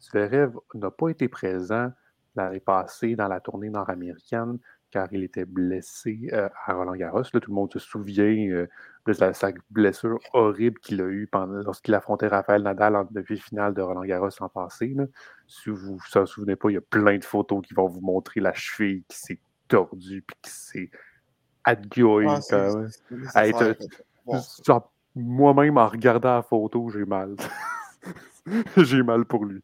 [0.00, 1.92] Zverev n'a pas été présent
[2.36, 4.58] l'année passée dans la tournée nord-américaine
[4.90, 7.22] car il était blessé euh, à Roland Garros.
[7.22, 8.66] tout le monde se souvient euh,
[9.06, 11.28] de sa, blessure horrible qu'il a eue
[11.64, 14.94] lorsqu'il affrontait Raphaël Nadal en demi-finale de Roland Garros l'an passé.
[15.46, 17.86] Si vous ne vous en souvenez pas, il y a plein de photos qui vont
[17.86, 20.90] vous montrer la cheville qui s'est tordue et qui s'est
[21.64, 22.28] adgueulée.
[23.34, 23.46] Ah,
[25.14, 27.34] moi-même, en regardant la photo, j'ai mal.
[28.76, 29.62] j'ai mal pour lui.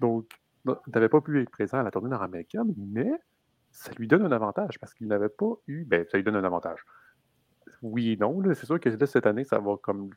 [0.00, 0.28] Donc,
[0.66, 3.10] il n'avait pas pu être présent à la tournée nord-américaine, mais
[3.70, 5.84] ça lui donne un avantage parce qu'il n'avait pas eu.
[5.84, 6.80] Ben, ça lui donne un avantage.
[7.82, 8.42] Oui et non.
[8.54, 10.10] C'est sûr que cette année, ça va comme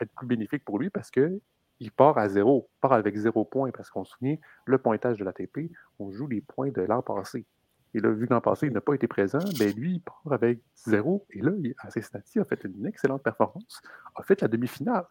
[0.00, 1.40] être plus bénéfique pour lui parce que
[1.80, 5.18] il part à zéro, il part avec zéro point parce qu'on se souvient, le pointage
[5.18, 7.46] de l'ATP, on joue les points de l'an passé.
[7.94, 10.32] Et là, vu que l'an passé, il n'a pas été présent, ben lui, il part
[10.32, 11.26] avec zéro.
[11.30, 13.82] Et là, à Cincinnati, a fait une excellente performance,
[14.16, 15.04] a fait la demi-finale.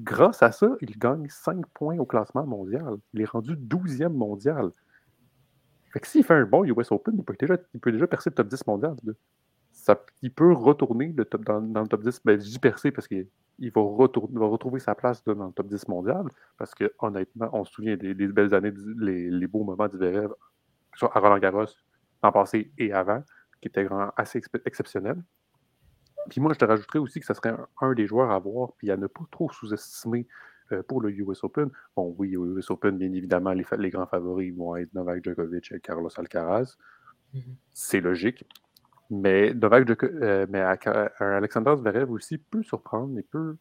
[0.00, 2.96] Grâce à ça, il gagne 5 points au classement mondial.
[3.12, 4.70] Il est rendu 12e mondial.
[6.02, 8.48] S'il fait un bon US Open, il peut déjà, il peut déjà percer le top
[8.48, 8.96] 10 mondial.
[10.22, 12.20] Il peut retourner le top, dans, le top 10.
[12.24, 13.26] Ben, je dis percer parce qu'il
[13.60, 16.26] va, retrouver sa place dans le top 10 mondial.
[16.56, 20.32] Parce que honnêtement, on se souvient des, belles années, les, beaux moments du VRF
[21.02, 21.66] à Roland Garros
[22.22, 23.22] l'an passé et avant,
[23.60, 25.22] qui étaient assez exceptionnels.
[26.28, 28.90] Puis moi, je te rajouterais aussi que ce serait un, des joueurs à voir, puis
[28.90, 30.26] à ne pas trop sous-estimer
[30.72, 31.70] euh, pour le US Open.
[31.96, 35.72] Bon, oui, au US Open, bien évidemment, les, les, grands favoris vont être Novak Djokovic
[35.72, 36.76] et Carlos Alcaraz.
[37.34, 37.54] Mm-hmm.
[37.72, 38.44] C'est logique.
[39.10, 40.60] Mais Novak Djokovic, euh, mais
[41.20, 43.56] Alexander Zverev aussi peut surprendre et peut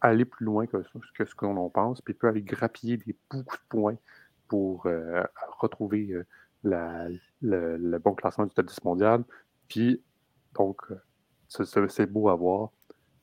[0.00, 0.76] aller plus loin que,
[1.14, 3.96] que ce qu'on en pense, puis peut aller grappiller des beaucoup de points
[4.48, 5.22] pour euh,
[5.58, 6.14] retrouver
[6.62, 9.24] le, bon classement du 10 mondial.
[9.68, 10.02] Puis,
[10.54, 10.82] donc,
[11.88, 12.70] c'est beau à voir.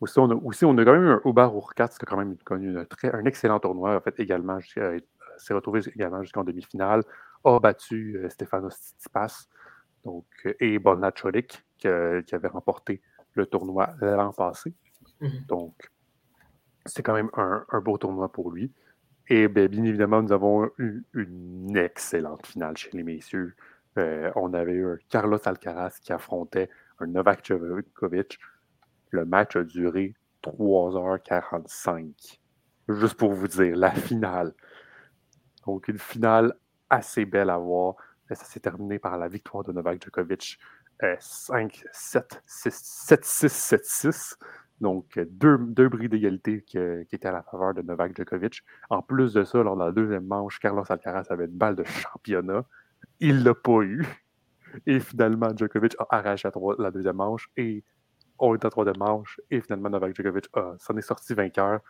[0.01, 2.17] Aussi on, a, aussi, on a quand même eu un Ubar Urkat qui a quand
[2.17, 4.99] même connu un, très, un excellent tournoi, en fait, également, euh,
[5.37, 7.03] s'est retrouvé également jusqu'en demi-finale,
[7.43, 9.47] a battu euh, Stefanos Tsitsipas
[10.05, 13.01] donc, euh, et Bolna Cholik, qui, avait remporté
[13.33, 14.73] le tournoi l'an passé.
[15.21, 15.45] Mm-hmm.
[15.47, 15.91] Donc,
[16.85, 18.71] c'est quand même un, beau tournoi pour lui.
[19.27, 23.53] Et bien, bien, évidemment, nous avons eu une excellente finale chez les messieurs.
[23.97, 26.69] on avait eu un Carlos Alcaraz qui affrontait un
[27.05, 28.39] Novak Djokovic.
[29.12, 32.39] Le match a duré 3h45.
[32.89, 34.53] Juste pour vous dire, la finale.
[35.65, 36.53] Donc, une finale
[36.89, 37.95] assez belle à voir.
[38.29, 40.59] Ça s'est terminé par la victoire de Novak Djokovic
[41.01, 44.35] 5-7, 7-6, 7-6.
[44.81, 48.63] Donc, deux, deux bris d'égalité qui, étaient à la faveur de Novak Djokovic.
[48.89, 51.83] En plus de ça, lors de la deuxième manche, Carlos Alcaraz avait une balle de
[51.83, 52.65] championnat.
[53.19, 54.05] Il ne l'a pas eu.
[54.86, 57.84] Et finalement, Djokovic a arraché la, deuxième manche et
[58.38, 59.39] on est à troisième manche.
[59.51, 60.45] Et finalement, Novak Djokovic
[60.77, 61.82] s'en est sorti vainqueur.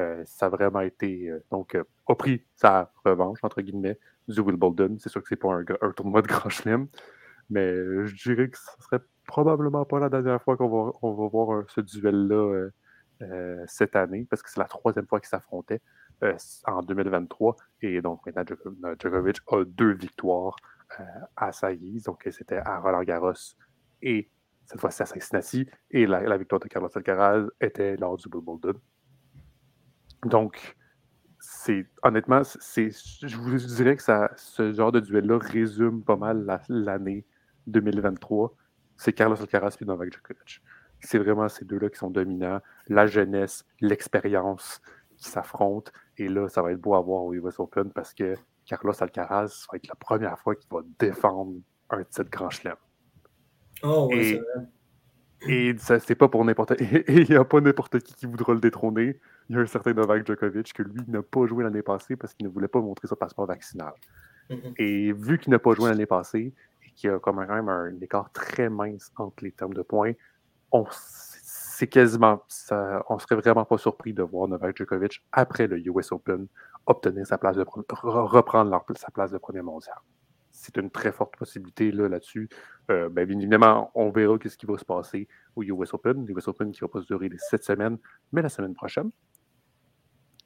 [0.00, 1.28] Euh, ça a vraiment été.
[1.28, 4.96] Euh, donc, euh, a pris sa revanche, entre guillemets, du Wimbledon.
[4.98, 6.88] C'est sûr que c'est pas un, tournoi de grand chelem,
[7.50, 7.72] mais
[8.06, 11.80] je dirais que ce serait probablement pas la dernière fois qu'on va, va voir ce
[11.80, 12.68] duel-là
[13.66, 15.80] cette année, parce que c'est la troisième fois qu'ils s'affrontaient
[16.66, 17.56] en 2023.
[17.82, 20.56] Et donc, maintenant, Djokovic a deux victoires
[21.36, 22.04] à sa guise.
[22.04, 23.32] Donc, c'était à Roland Garros
[24.02, 24.30] et
[24.66, 25.68] cette fois-ci à Cincinnati.
[25.90, 28.78] Et la, victoire de Carlos Alcaraz était lors du Wimbledon.
[30.24, 30.76] Donc,
[31.38, 36.46] c'est honnêtement, c'est, je vous dirais que ça, ce genre de duel-là résume pas mal
[36.68, 37.26] l'année
[37.66, 38.54] 2023.
[38.96, 40.62] C'est Carlos Alcaraz et Novak Djokovic.
[41.00, 42.60] C'est vraiment ces deux-là qui sont dominants.
[42.88, 44.80] La jeunesse, l'expérience
[45.18, 45.92] qui s'affrontent.
[46.16, 48.34] Et là, ça va être beau à voir au US Open parce que
[48.66, 51.54] Carlos Alcaraz va être la première fois qu'il va défendre
[51.90, 52.76] un titre Grand Chelem.
[53.82, 54.40] Oh, et,
[55.46, 58.60] et c'est pas pour n'importe Et il n'y a pas n'importe qui qui voudra le
[58.60, 59.20] détrôner.
[59.48, 62.34] Il y a un certain Novak Djokovic que lui n'a pas joué l'année passée parce
[62.34, 63.92] qu'il ne voulait pas montrer son passeport vaccinal.
[64.50, 64.74] Mm-hmm.
[64.78, 68.00] Et vu qu'il n'a pas joué l'année passée et qu'il y a quand même un
[68.00, 70.12] écart très mince entre les termes de points,
[70.72, 70.86] on
[71.74, 72.42] c'est quasiment.
[72.48, 76.46] Ça, on serait vraiment pas surpris de voir Novak Djokovic après le US Open
[76.86, 79.96] obtenir sa place de reprendre sa place de premier mondial.
[80.52, 82.48] C'est une très forte possibilité là-dessus.
[82.90, 86.24] Euh, ben, bien évidemment, on verra ce qui va se passer au US Open.
[86.24, 87.98] Le US Open qui va pas se durer les sept semaines,
[88.32, 89.10] mais la semaine prochaine.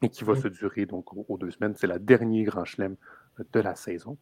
[0.00, 1.74] Et qui va se durer donc aux, deux semaines.
[1.76, 2.96] C'est la dernière Grand Chelem
[3.52, 4.16] de la saison.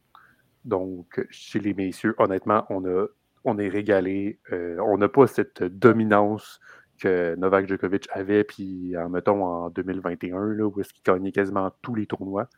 [0.64, 3.06] Donc, chez les messieurs, honnêtement, on, a,
[3.44, 4.40] on est régalé.
[4.52, 6.60] Euh, on n'a pas cette dominance
[6.96, 11.70] que Novak Djokovic avait, puis en mettons en 2021, là, où est-ce qu'il gagnait quasiment
[11.82, 12.48] tous les tournois.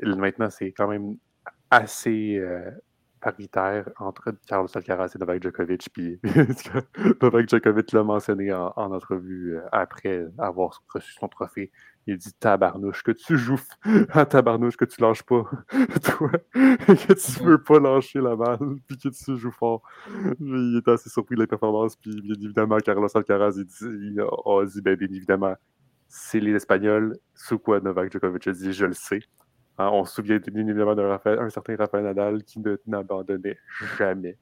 [0.00, 1.16] maintenant, c'est quand même
[1.70, 2.70] assez euh,
[3.22, 5.88] paritaire entre Carlos Alcaraz et Novak Djokovic.
[5.92, 6.20] Puis
[7.22, 11.70] Novak Djokovic l'a mentionné en, entrevue euh, après avoir reçu son trophée.
[12.08, 13.60] Il dit tabarnouche, que tu joues
[14.10, 15.44] à tabarnouche, que tu lâches pas,
[16.02, 18.58] toi, que tu veux pas lâcher la balle,
[18.88, 19.82] puis que tu joues fort.
[20.40, 24.64] Il était assez surpris de la performance, puis bien évidemment, Carlos Alcaraz, il, dit, a
[24.64, 25.54] dit, ben, bien évidemment,
[26.08, 29.20] c'est les Espagnols, sous quoi Novak Djokovic a dit, je le sais.
[29.78, 31.18] Hein, on se souvient bien évidemment d'un
[31.50, 33.58] certain Rafael Nadal qui n'abandonnait
[33.96, 34.38] jamais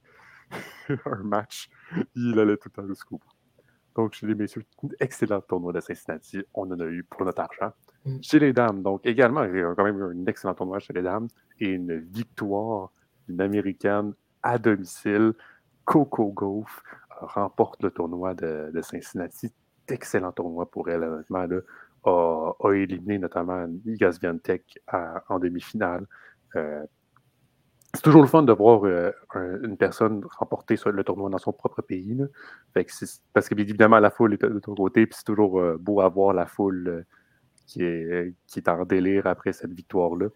[1.07, 1.71] un match.
[2.15, 3.29] Il allait tout le temps jusqu'au bout.
[3.95, 4.65] Donc, chez les messieurs,
[5.01, 6.43] excellent tournoi de Cincinnati.
[6.55, 7.73] On en a eu pour notre argent.
[8.05, 8.19] Mm.
[8.23, 10.93] Chez les dames, donc également, il y a quand même eu un excellent tournoi chez
[10.93, 11.29] les dames
[11.59, 12.93] et une victoire
[13.29, 15.35] d'une Américaine à domicile.
[15.85, 16.83] Coco Gauff
[17.21, 19.53] remporte le tournoi de, Cincinnati.
[19.89, 21.47] Excellent tournoi pour elle, honnêtement.
[21.47, 21.61] Là,
[22.05, 24.79] a, éliminé notamment Igas Viantec
[25.29, 26.07] en demi-finale.
[26.57, 26.85] Euh,
[27.95, 29.11] c'est toujours le fun de voir euh,
[29.63, 32.17] une personne remporter le tournoi dans son propre pays.
[32.73, 36.09] parce que, évidemment, la foule est de, ton côté, puis c'est toujours euh, beau à
[36.09, 37.05] voir la foule
[37.67, 40.29] qui, est, qui est en délire après cette victoire-là.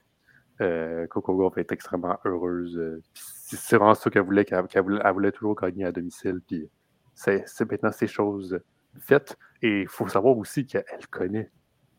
[1.11, 2.81] Coco Golf est extrêmement heureuse.
[3.15, 6.41] c'est vraiment ça qu'elle voulait, qu'elle voulait, toujours gagner à domicile.
[6.47, 6.69] Puis
[7.15, 8.59] c'est maintenant ces choses
[9.63, 11.51] Et il faut savoir aussi qu'elle connaît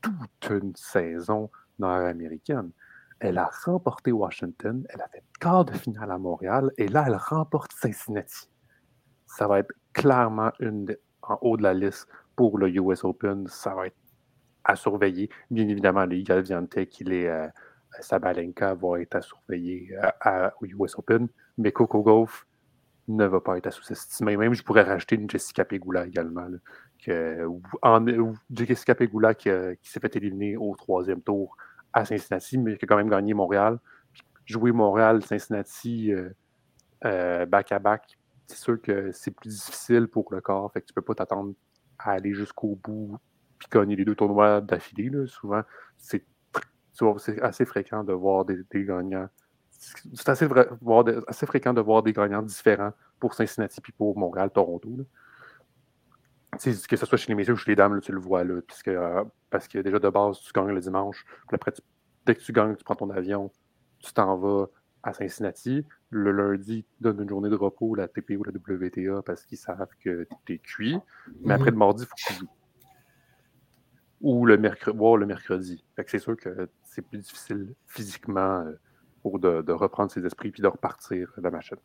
[0.02, 2.72] toute une saison nord-américaine.
[3.20, 7.16] Elle a remporté Washington, elle a fait quart de finale à Montréal, et là, elle
[7.16, 8.50] remporte Cincinnati.
[9.26, 13.48] Ça va être clairement une en haut de la liste pour le US Open.
[13.48, 13.98] Ça va être
[14.64, 15.30] à surveiller.
[15.52, 17.48] Bien évidemment, les Galviantec, il est euh,
[18.00, 21.28] Sabalenka va être à surveiller euh, au US Open,
[21.58, 22.46] mais Coco Gauff
[23.08, 24.36] ne va pas être à sous-estimer.
[24.38, 26.48] Même, je pourrais rajouter une Jessica Pegula également.
[27.04, 27.48] Que,
[27.82, 28.06] en,
[28.98, 29.50] Pegula qui,
[29.82, 31.56] qui s'est fait éliminer au troisième tour
[31.93, 33.80] à Cincinnati, mais qui a quand même gagné Montréal.
[34.46, 36.30] Jouer Montréal, Cincinnati, euh,
[37.06, 38.18] euh, back-à-back,
[38.48, 40.72] c'est sûr que c'est plus difficile pour le corps.
[40.72, 41.54] Fait que tu peux pas t'attendre
[41.98, 43.18] à aller jusqu'au bout
[43.58, 45.10] puis gagner les deux tournois d'affilée.
[45.28, 45.62] Souvent,
[45.98, 46.26] c'est
[47.41, 49.30] assez fréquent de voir des, gagnants.
[49.72, 50.48] C'est assez,
[51.28, 54.89] assez, fréquent de voir des gagnants différents pour Cincinnati puis pour Montréal, Toronto.
[56.58, 58.88] Que ce soit chez les messieurs ou chez les dames, tu le vois là, puisque,
[58.88, 61.26] euh, parce que déjà de base, tu gagnes le dimanche.
[61.47, 61.74] Puis après,
[62.26, 63.51] dès que tu gagnes, tu prends ton avion,
[63.99, 64.68] tu t'en vas
[65.03, 65.86] à Cincinnati.
[66.10, 69.58] Le lundi, tu donnes une journée de repos, la TP ou la WTA, parce qu'ils
[69.58, 70.97] savent que tu es cuit.
[71.41, 72.49] Mais après le mardi, il faut que tu joues.
[74.22, 75.84] Ou le mercredi, voir le mercredi.
[76.08, 78.72] c'est sûr que c'est plus difficile physiquement euh,
[79.22, 81.78] pour de, de, reprendre ses esprits puis de repartir la machine.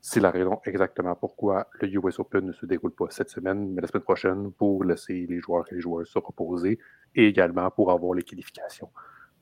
[0.00, 3.82] C'est la raison exactement pourquoi le US Open ne se déroule pas cette semaine, mais
[3.82, 6.78] la semaine prochaine pour laisser les joueurs et les joueurs se reposer
[7.14, 8.90] et également pour avoir les qualifications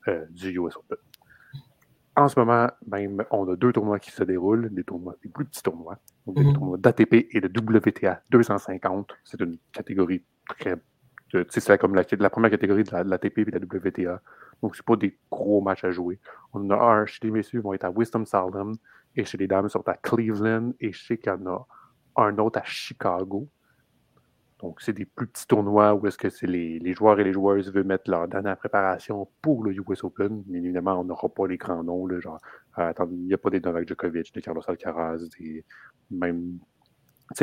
[0.07, 0.97] euh, du US Open.
[2.17, 5.45] En ce moment, même, on a deux tournois qui se déroulent, des tournois, des plus
[5.45, 6.53] petits tournois, des mhm.
[6.53, 9.11] tournois d'ATP et de WTA 250.
[9.23, 10.75] C'est une catégorie très.
[11.49, 14.21] C'est comme la, la, première catégorie de l'ATP et de la WTA.
[14.63, 16.19] Donc, ce pas des gros matchs à jouer.
[16.53, 18.73] On a un chez les messieurs, ils vont être à Wisdom Salem
[19.17, 21.67] et chez les dames, ils sont à Cleveland et je sais qu'il y en a
[22.17, 23.49] un autre à Chicago.
[24.59, 27.71] Donc, c'est des plus petits tournois où est-ce que c'est les, joueurs et les joueuses
[27.71, 30.43] veulent mettre leur dernière préparation pour le US Open.
[30.47, 32.07] Mais évidemment, on n'aura pas les grands noms.
[32.19, 32.39] Genre,
[32.79, 35.63] euh, il n'y a pas des Novak Djokovic, des Carlos Alcaraz, des,
[36.09, 36.59] même,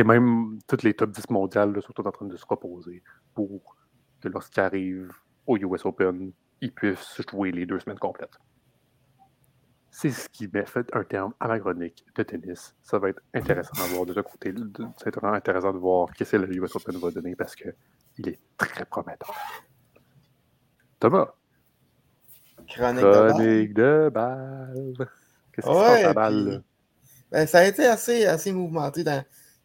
[0.04, 3.02] même toutes les top 10 mondiales sont en train de se reposer
[3.34, 3.76] pour
[4.20, 5.12] que lorsqu'ils arrivent
[5.46, 8.38] au US Open, ils puissent jouer les deux semaines complètes.
[9.96, 12.74] C'est ce qui met fait un terme à ma chronique de tennis.
[12.82, 14.52] Ça va être intéressant à voir de ce côté.
[15.00, 17.72] C'est vraiment intéressant de voir qu'est-ce que le US Open va donner parce qu'il
[18.26, 19.32] est très prometteur.
[20.98, 21.28] Thomas.
[22.66, 24.96] Chronique, de balle.
[25.52, 26.64] Qu'est-ce qui se passe à balle?
[27.30, 29.24] Ben, ça a été assez, assez mouvementé dans,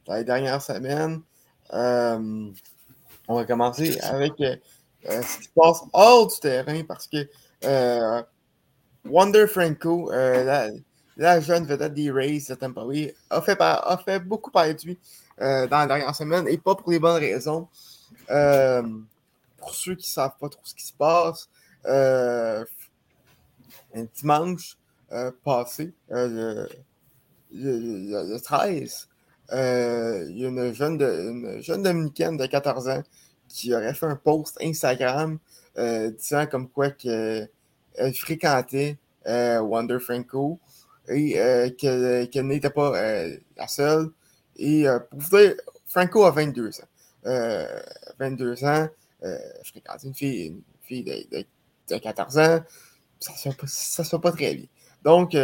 [0.10, 1.22] les dernières semaines.
[1.74, 2.52] Euh,
[3.28, 4.56] on va commencer avec euh,
[5.10, 7.28] euh, ce qui se passe hors du terrain parce que
[9.06, 10.72] Wonder Franco, euh,
[11.18, 12.82] la, jeune vedette des Rays de Tampa
[13.30, 14.98] a fait, a fait beaucoup parler lui
[15.42, 17.68] euh, dans la dernière semaine et pas pour les bonnes raisons.
[18.30, 18.84] Euh,
[19.58, 21.50] pour ceux qui ne savent pas trop ce qui se passe,
[21.86, 22.66] un
[24.16, 24.78] dimanche
[25.44, 26.68] passé, le,
[28.38, 29.10] 13,
[29.52, 29.58] il
[30.38, 30.98] y a une jeune,
[31.84, 33.04] dominicaine de 14 ans
[33.48, 35.40] qui aurait fait un post Instagram
[35.76, 37.50] disant comme quoi que
[38.14, 38.98] fréquentait
[39.28, 40.60] euh, Wonder Franco
[41.08, 44.10] et euh, qu'elle n'était pas euh, la seule.
[44.56, 47.94] Et pour vous dire, Franco a 22 ans.
[48.20, 48.88] 22 ans,
[49.64, 52.60] fréquentait une fille, une fille de, 14 ans.
[53.20, 54.66] Ça ne se, fait pas très bien.
[55.04, 55.36] Donc,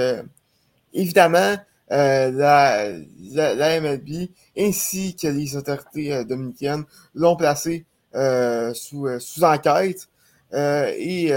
[0.94, 1.56] évidemment,
[1.90, 7.86] la, la, MLB ainsi que les autorités dominicaines l'ont placé
[8.74, 10.10] sous, sous enquête.
[10.54, 11.32] et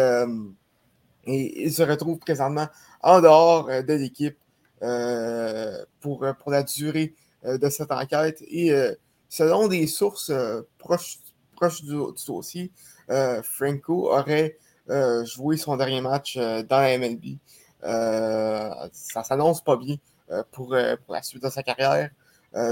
[1.28, 2.68] et il se retrouve présentement
[3.02, 4.38] en dehors euh, de l'équipe
[4.82, 7.14] euh, pour, euh, pour la durée
[7.44, 8.42] de cette enquête.
[8.50, 8.72] Et
[9.28, 10.32] selon des sources
[10.76, 11.18] proches,
[11.54, 11.94] proches du,
[12.26, 12.72] dossier,
[13.44, 14.58] Franco aurait
[15.24, 17.38] joué son dernier match dans la MLB.
[17.80, 19.98] ça s'annonce pas bien
[20.50, 22.10] pour, la suite de sa carrière.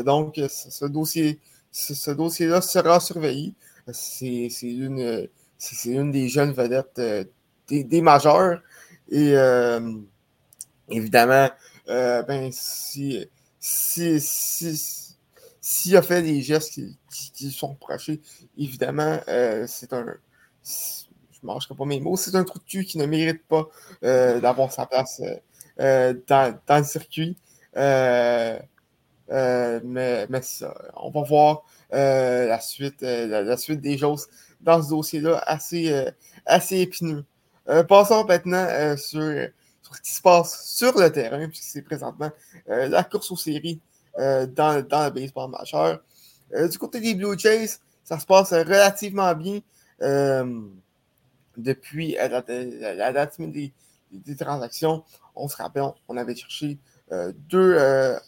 [0.05, 1.39] donc, ce, dossier,
[1.71, 3.55] ce, dossier-là sera surveillé.
[3.93, 5.29] C'est une,
[5.85, 7.31] une des jeunes vedettes
[7.69, 8.63] des, majeurs.
[9.09, 9.93] Et euh,
[10.89, 11.49] évidemment,
[11.89, 13.27] euh, ben, si,
[13.61, 15.17] si, si,
[15.61, 16.81] s'il a fait des gestes
[17.35, 18.21] qui, sont reprochés,
[18.57, 20.05] évidemment, euh, c'est un.
[20.65, 22.17] Je ne mangerai pas mes mots.
[22.17, 23.69] C'est un trou de cul qui ne mérite pas
[24.03, 25.21] d'avoir sa place
[25.77, 27.37] dans, le circuit.
[27.75, 28.61] mais,
[30.29, 34.27] mais ça, on va voir la, suite, la, suite des choses
[34.61, 36.07] dans ce dossier-là assez,
[36.47, 37.25] assez épineux.
[37.89, 42.31] Passons maintenant sur, ce qui se passe sur le terrain, puisque c'est présentement
[42.67, 43.81] la course aux séries
[44.17, 46.01] dans, dans le baseball majeur.
[46.53, 49.61] du côté des Blue Jays, ça se passe relativement bien
[51.57, 53.73] depuis la, date des,
[54.39, 55.05] transactions.
[55.35, 56.79] On se rappelle, on avait cherché
[57.11, 57.79] deux,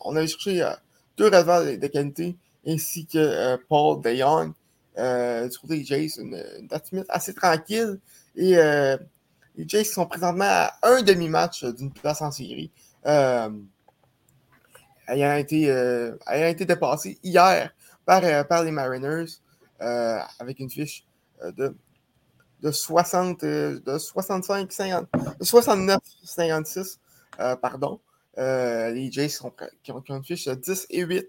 [0.01, 0.69] on avait cherché
[1.17, 2.37] deux de, qualité
[2.67, 4.53] ainsi que Paul DeYoung.
[4.97, 7.99] du côté des Jays, une, date assez tranquille.
[8.37, 8.57] Et
[9.59, 12.71] les Jays sont présentement à un demi-match d'une place en série.
[13.05, 13.77] ayant,
[15.09, 15.65] été,
[16.27, 16.67] ayant été
[17.23, 17.71] hier
[18.07, 19.27] par, par les Mariners
[19.81, 21.05] avec une fiche
[21.43, 21.75] de
[22.63, 25.07] de 60, euh, de 65, 50,
[25.41, 27.01] 69, 56,
[27.61, 28.01] pardon.
[28.39, 29.53] Euh, les Jays sont,
[29.83, 31.29] qui, ont, une fiche de 10 et 8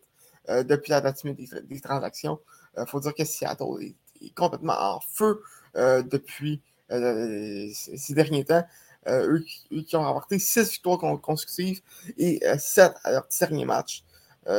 [0.49, 2.39] euh, depuis la date des, transactions.
[2.77, 3.95] Il faut dire que Seattle est,
[4.36, 5.41] complètement en feu
[5.75, 8.63] depuis ces derniers temps.
[9.07, 9.43] Eux,
[9.87, 11.81] qui ont remporté 6 victoires consécutives
[12.17, 14.03] et 7 à leur dernier match.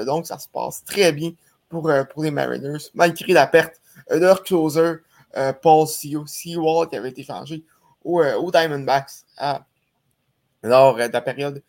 [0.06, 1.32] donc, ça se passe très bien
[1.68, 4.96] pour, pour les Mariners, malgré la perte de leur closer
[5.36, 7.64] euh, Paul Seawall qui avait été changé
[8.02, 9.24] aux, euh, Diamondbacks
[10.62, 11.62] lors euh, de la période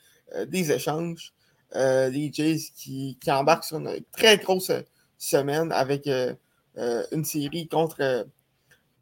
[0.48, 1.34] des échanges.
[1.74, 4.72] les Jays qui, qui, embarquent sur une très grosse
[5.18, 8.26] semaine avec une série contre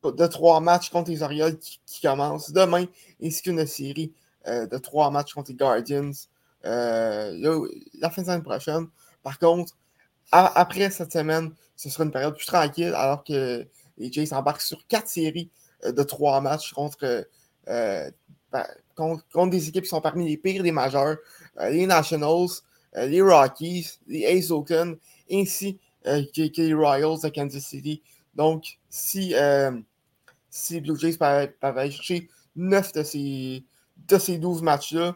[0.04, 2.86] de trois matchs contre les Orioles qui, qui commence demain,
[3.24, 4.14] ainsi qu'une série
[4.46, 6.12] de trois matchs contre les Guardians
[6.64, 8.88] la fin de semaine prochaine.
[9.24, 9.76] Par contre,
[10.32, 13.66] après cette semaine, ce sera une période plus tranquille, alors que
[13.98, 15.50] les Jays embarquent sur quatre séries
[15.86, 16.74] euh, de trois matchs
[17.04, 18.12] euh,
[18.52, 21.18] ben, contre, contre, des équipes qui sont parmi les pires des majeurs,
[21.60, 22.48] euh, les Nationals,
[22.96, 24.98] les Rockies, les Ace Oakland,
[25.32, 28.02] ainsi que, les Royals de Kansas City.
[28.34, 29.36] Donc, si,
[30.50, 33.66] si Blue Jays peuvent, aller chercher 9 de ces,
[34.08, 35.16] de ces 12 matchs-là,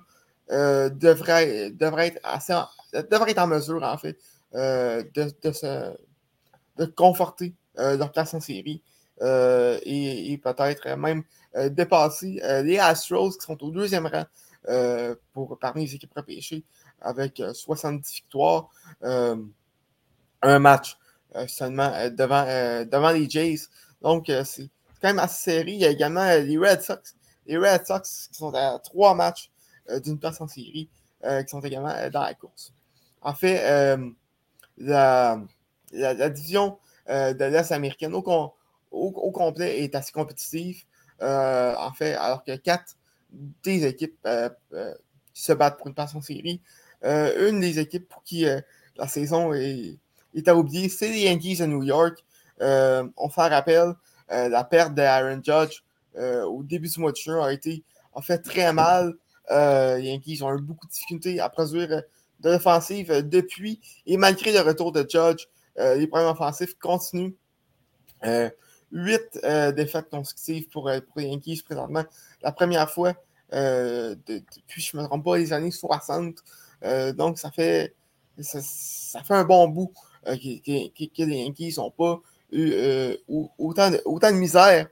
[0.49, 2.67] devrait, devrait, être assez en,
[3.09, 4.17] devrait être en mesure, fait,
[4.53, 5.95] de, se,
[6.95, 8.81] conforter euh, leur place en série.
[9.21, 11.23] Euh, et, peut-être même
[11.55, 14.25] euh, dépasser les Astros qui sont au deuxième rang
[15.33, 16.63] pour, parmi les équipes repêchées
[17.01, 18.69] avec 70 victoires.
[19.01, 20.97] un match
[21.47, 22.45] seulement devant,
[22.85, 23.67] devant les Jays.
[24.01, 24.69] Donc, c'est
[25.03, 25.73] quand même assez serré.
[25.73, 27.15] Il y a également les Red Sox.
[27.45, 29.51] Les Red Sox qui sont à trois matchs
[30.03, 30.89] d'une place en série,
[31.21, 32.73] qui sont également dans la course.
[33.21, 33.61] En fait,
[34.77, 35.41] la,
[35.91, 36.77] la, division
[37.09, 38.53] euh, de l'Est américaine au,
[38.91, 40.83] au, complet est assez compétitive.
[41.21, 42.95] Euh, en fait, alors que quatre
[43.31, 44.49] des équipes euh,
[45.33, 46.61] se battent pour une place en série.
[47.03, 48.45] une des équipes pour qui
[48.95, 49.97] la saison est,
[50.35, 52.23] est à oublier, c'est les Yankees de New York.
[52.59, 53.93] on fait rappel,
[54.49, 55.83] la perte d'Aaron Judge
[56.17, 59.13] au début du mois de juin a été en fait très mal.
[59.49, 62.03] les Yankees ont eu beaucoup de difficultés à produire
[62.43, 63.79] de l'offensive depuis.
[64.05, 65.47] Et malgré le retour de Judge,
[65.79, 67.33] euh, les problèmes offensifs continuent.
[68.25, 68.49] Euh,
[68.91, 72.03] huit euh, défaites consécutives pour, les Yankees présentement.
[72.41, 73.13] La première fois
[73.51, 76.35] depuis, je ne me trompe pas, les années 60.
[77.15, 77.93] donc, ça fait,
[78.39, 79.93] ça, fait un bon bout
[80.25, 82.19] que, les Yankees n'ont pas
[82.53, 83.17] eu
[83.57, 84.87] autant, de, autant de misère.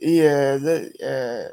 [0.00, 1.48] Et la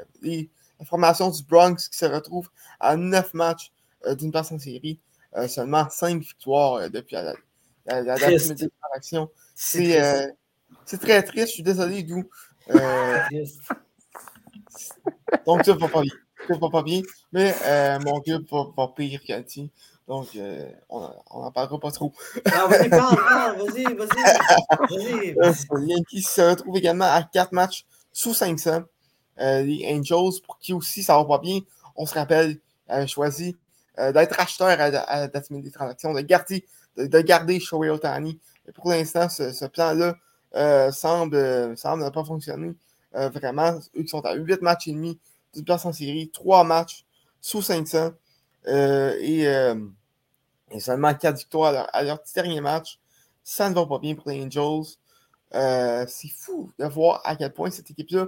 [0.84, 2.50] formation du Bronx qui se retrouve
[2.80, 3.72] à neuf matchs
[4.18, 5.00] d'une place en série,
[5.48, 7.34] seulement cinq victoires depuis la,
[7.86, 8.16] la, la
[9.76, 10.26] euh,
[10.86, 12.24] C'est très triste, je suis désolé, d'où.
[12.70, 13.18] Euh,
[15.46, 16.12] donc, ça va pas bien.
[16.48, 17.02] Ça va pas bien.
[17.32, 19.70] Mais euh, mon club va, va pire qu'Anti.
[20.06, 21.00] Donc, euh, on
[21.40, 22.12] n'en parlera pas trop.
[22.52, 25.32] Ah, vas-y, parle, parle, vas-y, vas-y.
[25.32, 28.82] Vas les Yankees se retrouvent également à 4 matchs sous 500.
[29.38, 31.60] les Angels, pour qui aussi ça va pas bien,
[31.96, 33.56] on se rappelle, avaient choisi
[33.96, 38.38] d'être acheteur à, à, la des transactions, de garder de, garder Shohei Otani.
[38.74, 40.14] pour l'instant, ce, plan-là
[40.54, 42.74] euh, semble, semble ne pas fonctionner
[43.14, 43.78] euh, vraiment.
[43.96, 45.18] Eux qui sont à 8 matchs et demi
[45.54, 47.04] d'une place en série, 3 matchs
[47.40, 48.10] sous 500
[48.66, 49.16] euh,
[50.70, 52.98] et, seulement 4 victoires à leur, dernier match.
[53.42, 54.96] Ça ne va pas bien pour les Angels.
[56.08, 58.26] c'est fou de voir à quel point cette équipe-là,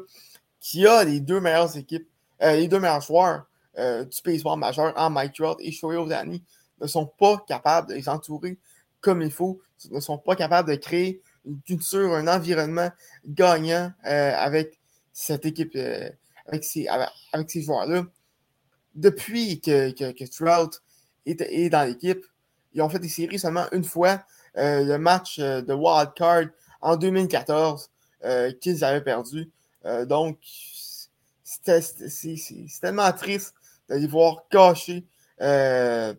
[0.61, 2.09] qui a les deux meilleures équipes,
[2.41, 6.43] les deux meilleurs joueurs du baseball majeur en Mike Trout et Shohei Otani,
[6.81, 8.59] ne sont pas capables de les entourer
[9.07, 9.61] comme il faut,
[9.91, 12.91] ne sont pas capables de créer une culture, un environnement
[13.25, 14.81] gagnant euh, avec
[15.13, 16.11] cette équipe, euh,
[16.47, 18.03] avec ces, avec, ces joueurs-là.
[18.97, 20.83] Depuis que, que, Trout
[21.25, 22.25] est, dans l'équipe,
[22.73, 24.23] ils ont fait des séries seulement une fois.
[24.57, 26.47] Euh, le match de Wild Card
[26.81, 27.91] en 2014
[28.61, 29.51] qu'ils avaient perdu.
[30.07, 30.39] donc,
[31.45, 33.55] c'est tellement triste
[33.89, 35.07] de voir gâcher
[35.39, 36.17] la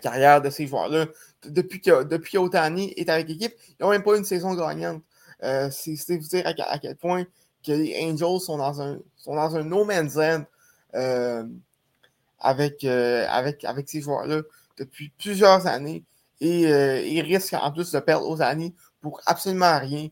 [0.00, 1.06] carrière de ces joueurs-là.
[1.44, 5.02] Depuis que depuis Otani est avec l'équipe, ils n'ont même pas une saison gagnante.
[5.42, 7.24] Euh, c'est vous dire à, quel point
[7.64, 10.44] que les Angels sont dans un, sont dans un no man's land euh,
[10.92, 14.42] avec, euh, avec, avec ces joueurs-là
[14.76, 16.04] depuis plusieurs années.
[16.40, 20.08] Et ils risquent en plus de perdre Otani pour absolument rien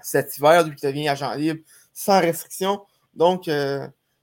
[0.00, 1.60] cet hiver depuis qu'il devient agent libre
[1.92, 2.82] sans restriction.
[3.14, 3.48] Donc,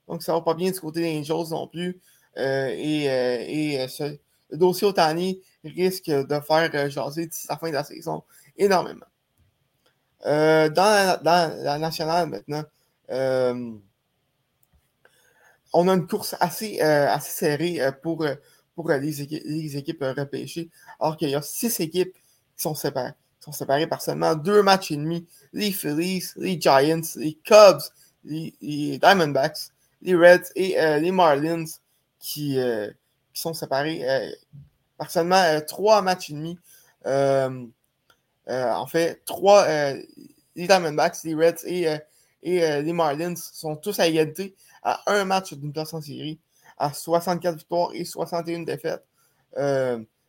[0.07, 1.99] donc ça va pas bien du côté des Angels non plus.
[2.37, 4.15] Euh, et, euh, et euh,
[4.49, 8.23] le dossier Otani risque de faire jaser d'ici la fin de la saison
[8.57, 9.05] énormément.
[10.23, 12.63] dans, la, nationale maintenant,
[15.73, 18.25] on a une course assez, assez serrée pour,
[18.75, 20.69] pour les, équipes, repêchées,
[20.99, 24.91] alors qu'il y a six équipes qui sont séparées, sont séparées par seulement deux matchs
[24.91, 25.25] et demi.
[25.53, 27.81] Les Phillies, les Giants, les Cubs,
[28.23, 29.69] les, Diamondbacks,
[30.01, 31.65] les Reds et les Marlins
[32.21, 32.89] qui, euh,
[33.33, 34.29] sont séparés euh,
[34.97, 36.57] par seulement euh, trois matchs et demi.
[38.47, 39.67] en fait, trois,
[40.55, 41.87] les Diamondbacks, les Reds et,
[42.43, 46.39] et les Marlins sont tous à égalité à un match d'une place en série,
[46.77, 49.05] à 64 victoires et 61 défaites.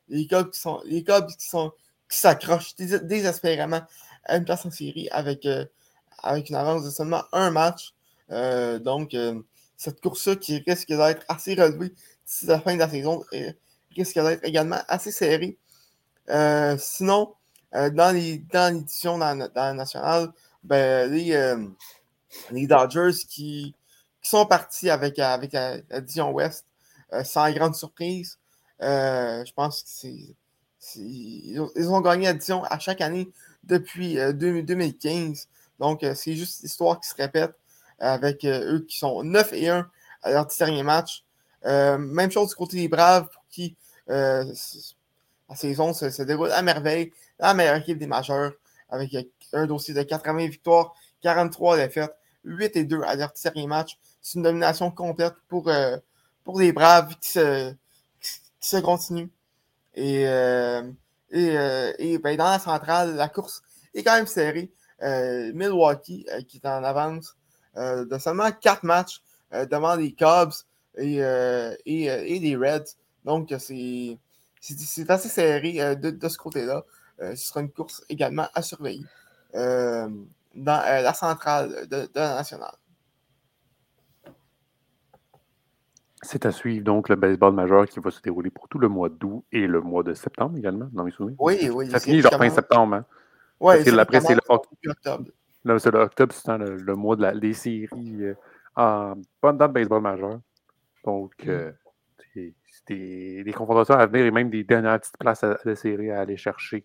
[0.09, 1.73] les Cubs qui sont les Cubs qui sont
[2.11, 3.83] qui s'accrochent désespérément
[4.25, 5.49] à une place en série avec,
[6.23, 7.95] avec une avance de seulement un match.
[8.29, 9.17] donc,
[9.77, 11.93] cette course-là qui risque d'être assez relevée
[12.27, 13.25] d'ici la fin de la saison
[13.97, 15.59] risque d'être également assez serrée.
[16.29, 17.35] Euh, sinon,
[17.75, 20.33] euh, dans l'édition dans, dans, la nationale,
[20.63, 21.67] ben, les, euh,
[22.51, 23.75] les, Dodgers qui,
[24.23, 26.67] qui, sont partis avec, avec la, Dion West
[27.25, 28.39] sans grande surprise.
[28.81, 30.37] je pense que c'est.
[30.97, 33.29] Ils ont gagné la Dion à chaque année
[33.65, 35.49] depuis 2015.
[35.79, 37.55] Donc, c'est juste l'histoire qui se répète
[38.03, 39.89] avec euh, eux qui sont 9 et 1
[40.23, 41.25] à leur dernier match.
[41.65, 43.77] Euh, même chose du côté des Braves pour qui
[44.11, 44.45] euh,
[45.49, 47.13] la saison se, déroule à merveille.
[47.39, 48.53] La meilleure équipe des majeurs
[48.91, 49.17] avec
[49.53, 52.15] un dossier de 80 victoires, 43 défaites,
[52.45, 53.99] 8 et 2 à leur dernier match.
[54.23, 55.71] C'est une domination complète pour,
[56.45, 57.73] pour les Braves qui se,
[58.21, 59.29] qui se continuent.
[59.95, 63.63] Et, et, ben, dans la centrale, la course
[63.95, 64.73] est quand même serrée.
[65.01, 67.37] Milwaukee qui est en avance
[67.79, 69.23] euh, de seulement quatre matchs
[69.55, 70.53] euh, devant les Cubs
[70.97, 72.97] et, euh, et, les Reds.
[73.25, 74.19] Donc, c'est
[75.09, 76.85] assez serré de, ce côté-là.
[77.19, 79.05] ce sera une course également à surveiller
[79.55, 80.13] dans
[80.55, 82.75] la centrale de, la nationale.
[86.25, 89.09] C'est à suivre donc le baseball majeur qui va se dérouler pour tout le mois
[89.09, 91.37] d'août et le mois de septembre également, dans mes souvenirs.
[91.41, 91.91] Oui, oui.
[91.91, 92.95] Ça finit genre fin septembre.
[92.95, 93.05] Hein?
[93.59, 93.93] Oui, c'est
[94.49, 95.25] octobre.
[95.65, 98.35] Là, c'est l'octobre, c'est le, mois de la, des séries euh,
[98.77, 100.41] en, pendant le baseball majeur.
[101.05, 101.51] Donc, mm.
[101.51, 101.73] euh,
[102.35, 102.55] c'est
[102.89, 106.37] des, confrontations à venir et même des dernières petites places à, la série à aller
[106.37, 106.85] chercher.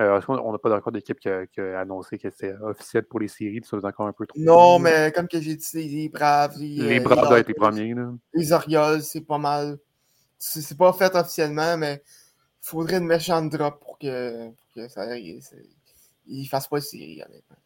[0.00, 1.44] Euh, on n'a pas encore d'équipe qui, a
[1.78, 4.38] annoncé que c'est officiel pour les séries, ça encore un peu trop.
[4.38, 6.56] Non, mais comme que j'ai dit, les Braves.
[6.58, 7.94] Les, les Braves doivent être les premiers.
[8.34, 9.78] Les Orioles, c'est pas mal.
[10.38, 12.02] C'est pas fait officiellement, mais
[12.62, 17.22] il faudrait une méchante drop pour que, pour que ça ne fassent pas de série,
[17.22, 17.56] honnêtement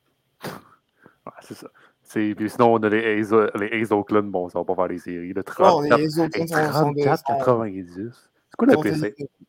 [1.41, 1.69] c'est ça.
[2.05, 5.33] sinon, on a les A's, les Oakland, bon, ça va pas faire les séries.
[5.33, 8.11] Le 34, les 34 90.
[8.51, 8.69] C'est quoi,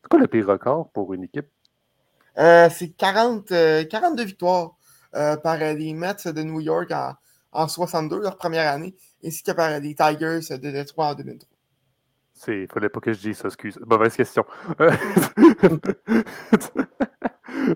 [0.09, 1.47] quoi, le pire record pour une équipe?
[2.37, 4.75] Euh, c'est 40, 42 euh, victoires
[5.15, 7.13] euh, par les Mets de New York en,
[7.51, 11.49] en 62, leur première année, ainsi que par les Tigers de Detroit en 2003.
[12.47, 13.79] Il fallait pas que je dise ça, excuse.
[13.85, 14.45] Mauvaise question.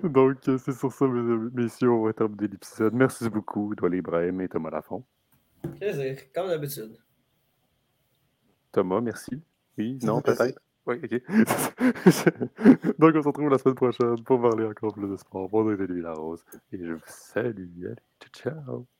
[0.03, 2.93] Donc, c'est sur ça, messieurs, on va terminer l'épisode.
[2.93, 5.05] Merci beaucoup, Doual Ibrahim et Thomas Lafont.
[5.79, 6.97] Plaisir, comme d'habitude.
[8.71, 9.41] Thomas, merci.
[9.77, 10.59] Oui, non, peut-être.
[10.89, 11.21] Oui, ok.
[12.99, 15.47] Donc, on se retrouve la semaine prochaine pour parler encore plus de sport.
[15.49, 16.43] Bonjour, la Rose.
[16.71, 17.85] Et je vous salue.
[17.85, 17.95] Allez,
[18.33, 18.98] ciao, ciao.